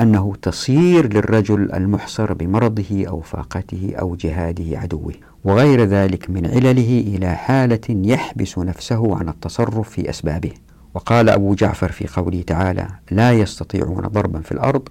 [0.00, 5.14] أنه تصير للرجل المحصر بمرضه أو فاقته أو جهاده عدوه
[5.44, 10.50] وغير ذلك من علله إلى حالة يحبس نفسه عن التصرف في أسبابه
[10.94, 14.88] وقال أبو جعفر في قوله تعالى لا يستطيعون ضربا في الأرض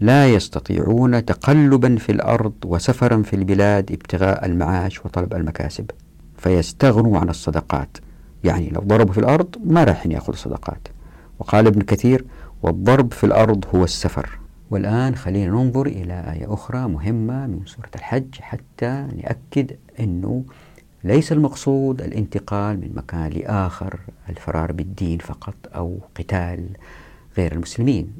[0.00, 5.90] لا يستطيعون تقلبا في الأرض وسفرا في البلاد ابتغاء المعاش وطلب المكاسب
[6.38, 7.88] فيستغنوا عن الصدقات
[8.44, 10.88] يعني لو ضربوا في الأرض ما راح يأخذوا صدقات
[11.38, 12.24] وقال ابن كثير
[12.62, 14.38] والضرب في الأرض هو السفر
[14.70, 20.44] والآن خلينا ننظر إلى آية أخرى مهمة من سورة الحج حتى نأكد أنه
[21.04, 26.66] ليس المقصود الانتقال من مكان لآخر الفرار بالدين فقط أو قتال
[27.38, 28.12] غير المسلمين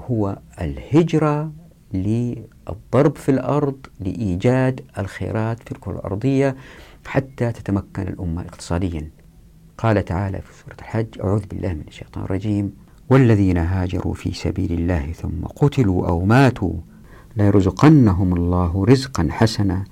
[0.00, 1.52] هو الهجرة
[1.94, 6.56] للضرب في الأرض لإيجاد الخيرات في الكرة الأرضية
[7.06, 9.10] حتى تتمكن الأمة اقتصاديا
[9.78, 12.72] قال تعالى في سورة الحج أعوذ بالله من الشيطان الرجيم
[13.10, 16.72] والذين هاجروا في سبيل الله ثم قتلوا أو ماتوا
[17.36, 19.84] ليرزقنهم الله رزقا حسنا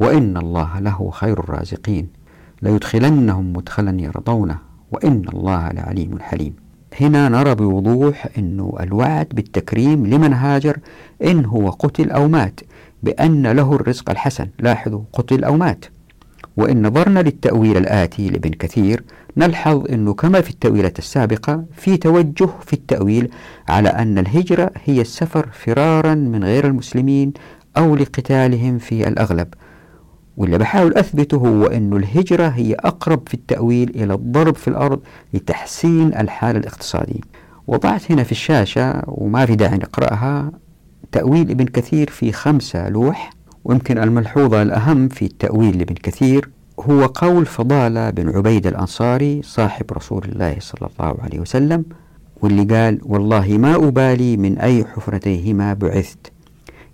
[0.00, 2.08] وإن الله له خير الرازقين
[2.62, 4.58] ليدخلنهم مدخلا يرضونه
[4.92, 6.54] وإن الله لعليم حليم
[7.00, 10.76] هنا نرى بوضوح أن الوعد بالتكريم لمن هاجر
[11.24, 12.60] إن هو قتل أو مات
[13.02, 15.84] بأن له الرزق الحسن لاحظوا قتل أو مات
[16.56, 19.02] وإن نظرنا للتأويل الآتي لابن كثير
[19.36, 23.28] نلحظ أنه كما في التأويلات السابقة في توجه في التأويل
[23.68, 27.32] على أن الهجرة هي السفر فرارا من غير المسلمين
[27.76, 29.48] أو لقتالهم في الأغلب
[30.38, 35.00] واللي بحاول أثبته هو أنه الهجرة هي أقرب في التأويل إلى الضرب في الأرض
[35.34, 37.20] لتحسين الحالة الاقتصادية
[37.66, 40.52] وضعت هنا في الشاشة وما في داعي نقرأها
[41.12, 43.30] تأويل ابن كثير في خمسة لوح
[43.64, 50.24] ويمكن الملحوظة الأهم في التأويل لابن كثير هو قول فضالة بن عبيد الأنصاري صاحب رسول
[50.24, 51.84] الله صلى الله عليه وسلم
[52.42, 56.32] واللي قال والله ما أبالي من أي حفرتيهما بعثت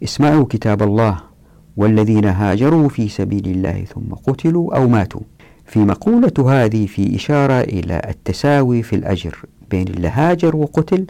[0.04, 1.33] اسمعوا كتاب الله
[1.76, 5.20] والذين هاجروا في سبيل الله ثم قتلوا أو ماتوا
[5.66, 9.38] في مقولة هذه في إشارة إلى التساوي في الأجر
[9.70, 11.06] بين اللي هاجر وقتل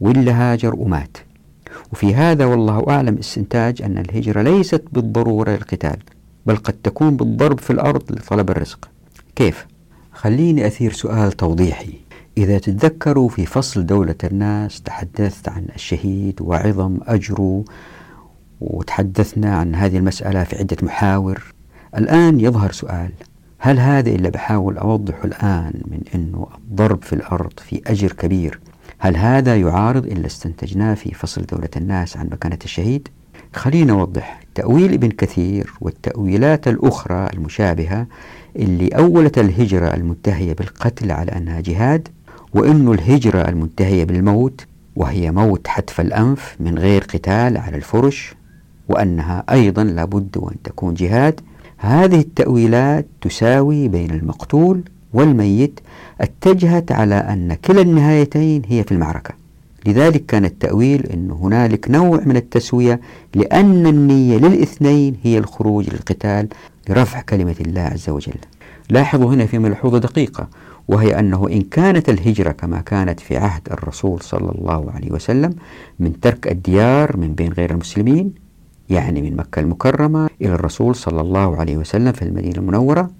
[0.00, 1.16] واللي هاجر ومات
[1.92, 5.96] وفي هذا والله أعلم استنتاج أن الهجرة ليست بالضرورة القتال
[6.46, 8.88] بل قد تكون بالضرب في الأرض لطلب الرزق
[9.36, 9.66] كيف؟
[10.12, 11.92] خليني أثير سؤال توضيحي
[12.38, 17.64] إذا تتذكروا في فصل دولة الناس تحدثت عن الشهيد وعظم أجره
[18.62, 21.44] وتحدثنا عن هذه المسألة في عدة محاور
[21.96, 23.10] الآن يظهر سؤال
[23.58, 28.60] هل هذا اللي بحاول أوضحه الآن من أنه الضرب في الأرض في أجر كبير
[28.98, 33.08] هل هذا يعارض اللي استنتجناه في فصل دولة الناس عن مكانة الشهيد؟
[33.56, 38.06] خلينا نوضح تأويل ابن كثير والتأويلات الأخرى المشابهة
[38.56, 42.08] اللي أولت الهجرة المنتهية بالقتل على أنها جهاد
[42.54, 48.34] وأن الهجرة المنتهية بالموت وهي موت حتف الأنف من غير قتال على الفرش
[48.92, 51.40] وأنها أيضا لابد وأن تكون جهاد
[51.78, 54.80] هذه التأويلات تساوي بين المقتول
[55.14, 55.80] والميت
[56.20, 59.34] اتجهت على أن كلا النهايتين هي في المعركة
[59.86, 63.00] لذلك كان التأويل أن هنالك نوع من التسوية
[63.34, 66.48] لأن النية للاثنين هي الخروج للقتال
[66.88, 68.34] لرفع كلمة الله عز وجل
[68.90, 70.48] لاحظوا هنا في ملحوظة دقيقة
[70.88, 75.54] وهي أنه إن كانت الهجرة كما كانت في عهد الرسول صلى الله عليه وسلم
[76.00, 78.41] من ترك الديار من بين غير المسلمين
[78.90, 83.10] يعني من مكة المكرمة إلى الرسول صلى الله عليه وسلم في المدينة المنورة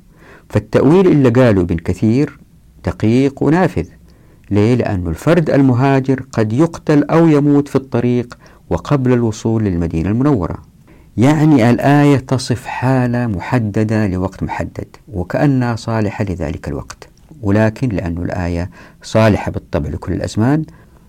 [0.49, 2.39] فالتأويل اللي قاله ابن كثير
[2.87, 3.85] دقيق ونافذ
[4.51, 8.39] ليه؟ لأن الفرد المهاجر قد يقتل أو يموت في الطريق
[8.71, 10.57] وقبل الوصول للمدينة المنورة
[11.17, 17.09] يعني الآية تصف حالة محددة لوقت محدد وكأنها صالحة لذلك الوقت
[17.43, 18.71] ولكن لأن الآية
[19.03, 20.65] صالحة بالطبع لكل الأزمان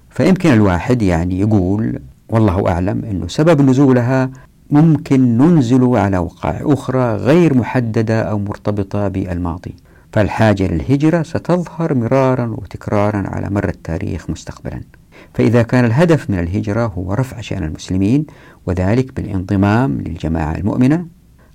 [0.09, 1.99] فيمكن الواحد يعني يقول
[2.33, 4.29] والله أعلم أنه سبب نزولها
[4.71, 9.75] ممكن ننزل على وقائع أخرى غير محددة أو مرتبطة بالماضي
[10.13, 14.81] فالحاجة للهجرة ستظهر مرارا وتكرارا على مر التاريخ مستقبلا
[15.33, 18.25] فإذا كان الهدف من الهجرة هو رفع شأن المسلمين
[18.65, 21.05] وذلك بالانضمام للجماعة المؤمنة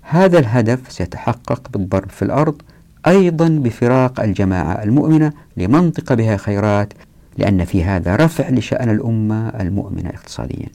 [0.03, 2.63] هذا الهدف سيتحقق بالضرب في الأرض
[3.07, 6.93] أيضا بفراق الجماعة المؤمنة لمنطقة بها خيرات
[7.39, 10.69] لأن في هذا رفع لشأن الأمة المؤمنة اقتصاديا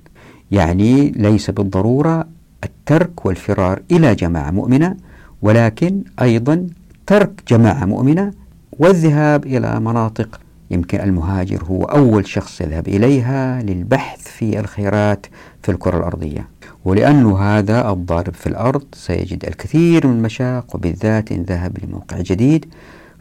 [0.51, 2.27] يعني ليس بالضرورة
[2.63, 4.97] الترك والفرار إلى جماعة مؤمنة
[5.41, 6.67] ولكن أيضا
[7.07, 8.33] ترك جماعة مؤمنة
[8.71, 10.39] والذهاب إلى مناطق
[10.71, 15.25] يمكن المهاجر هو أول شخص يذهب إليها للبحث في الخيرات
[15.63, 16.47] في الكرة الأرضية
[16.85, 22.73] ولأن هذا الضارب في الأرض سيجد الكثير من المشاق وبالذات إن ذهب لموقع جديد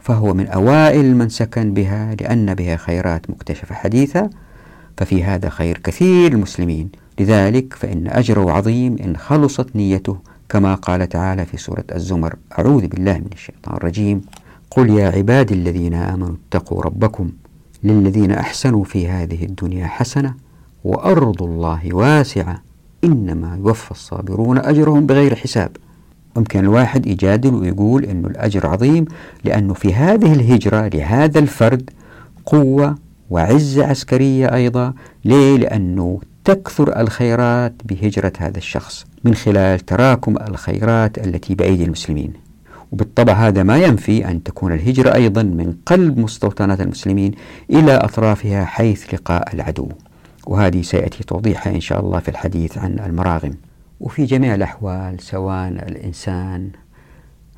[0.03, 4.29] فهو من أوائل من سكن بها لأن بها خيرات مكتشفة حديثة
[4.97, 6.89] ففي هذا خير كثير المسلمين
[7.19, 10.17] لذلك فإن أجره عظيم إن خلصت نيته
[10.49, 14.21] كما قال تعالى في سورة الزمر أعوذ بالله من الشيطان الرجيم
[14.71, 17.29] قل يا عبادي الذين آمنوا اتقوا ربكم
[17.83, 20.33] للذين أحسنوا في هذه الدنيا حسنة
[20.83, 22.61] وأرض الله واسعة
[23.03, 25.77] إنما يوفى الصابرون أجرهم بغير حساب
[26.35, 29.05] ممكن الواحد يجادل ويقول أنه الأجر عظيم
[29.43, 31.89] لأنه في هذه الهجرة لهذا الفرد
[32.45, 32.95] قوة
[33.29, 34.93] وعزة عسكرية أيضا
[35.25, 42.33] ليه؟ لأنه تكثر الخيرات بهجرة هذا الشخص من خلال تراكم الخيرات التي بأيدي المسلمين
[42.91, 47.31] وبالطبع هذا ما ينفي أن تكون الهجرة أيضا من قلب مستوطنات المسلمين
[47.69, 49.89] إلى أطرافها حيث لقاء العدو
[50.47, 53.53] وهذه سيأتي توضيحها إن شاء الله في الحديث عن المراغم
[54.03, 56.69] وفي جميع الأحوال سواء الإنسان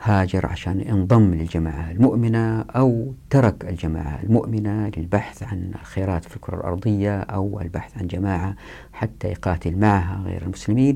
[0.01, 7.19] هاجر عشان انضم للجماعة المؤمنة أو ترك الجماعة المؤمنة للبحث عن الخيرات في الكرة الأرضية
[7.19, 8.55] أو البحث عن جماعة
[8.93, 10.95] حتى يقاتل معها غير المسلمين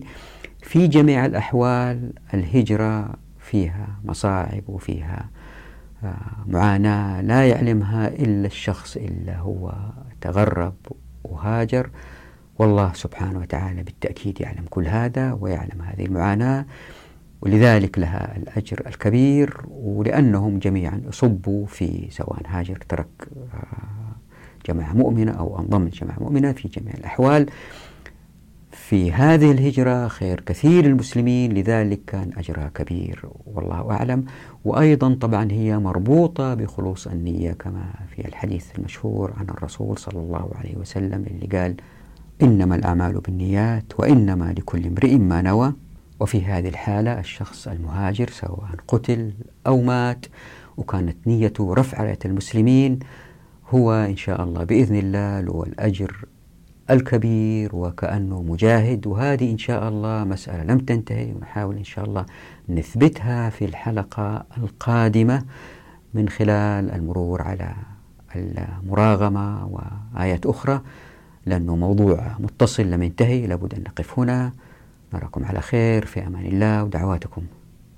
[0.64, 5.30] في جميع الأحوال الهجرة فيها مصاعب وفيها
[6.04, 6.14] آه،
[6.48, 9.74] معاناة لا يعلمها إلا الشخص إلا هو
[10.22, 10.76] تغرب
[11.24, 11.90] وهاجر
[12.60, 16.66] والله سبحانه وتعالى بالتأكيد يعلم كل هذا ويعلم هذه المعاناة
[17.42, 23.08] ولذلك لها الأجر الكبير ولأنهم جميعا صبوا في سواء هاجر ترك
[23.54, 24.16] آه،
[24.68, 27.50] جماعة مؤمنة أو أنضم جماعة مؤمنة في جميع الأحوال
[28.72, 34.26] في هذه الهجرة خير كثير للمسلمين لذلك كان أجرها كبير والله أعلم
[34.66, 37.86] وأيضا طبعا هي مربوطة بخلوص النية كما
[38.16, 41.76] في الحديث المشهور عن الرسول صلى الله عليه وسلم اللي قال
[42.44, 45.74] إنما الأعمال بالنيات وإنما لكل امرئ ما نوى
[46.20, 49.34] وفي هذه الحالة الشخص المهاجر سواء قتل
[49.68, 50.26] أو مات
[50.78, 53.00] وكانت نيته رفع راية المسلمين
[53.70, 56.26] هو إن شاء الله بإذن الله له الأجر
[56.90, 62.26] الكبير وكأنه مجاهد وهذه إن شاء الله مسألة لم تنتهي ونحاول إن شاء الله
[62.70, 65.44] نثبتها في الحلقة القادمة
[66.14, 67.74] من خلال المرور على
[68.36, 69.68] المراغمة
[70.14, 70.82] وآيات أخرى
[71.46, 74.54] لأنه موضوع متصل لم ينتهي لابد أن نقف هنا
[75.14, 77.59] نراكم على خير في أمان الله ودعواتكم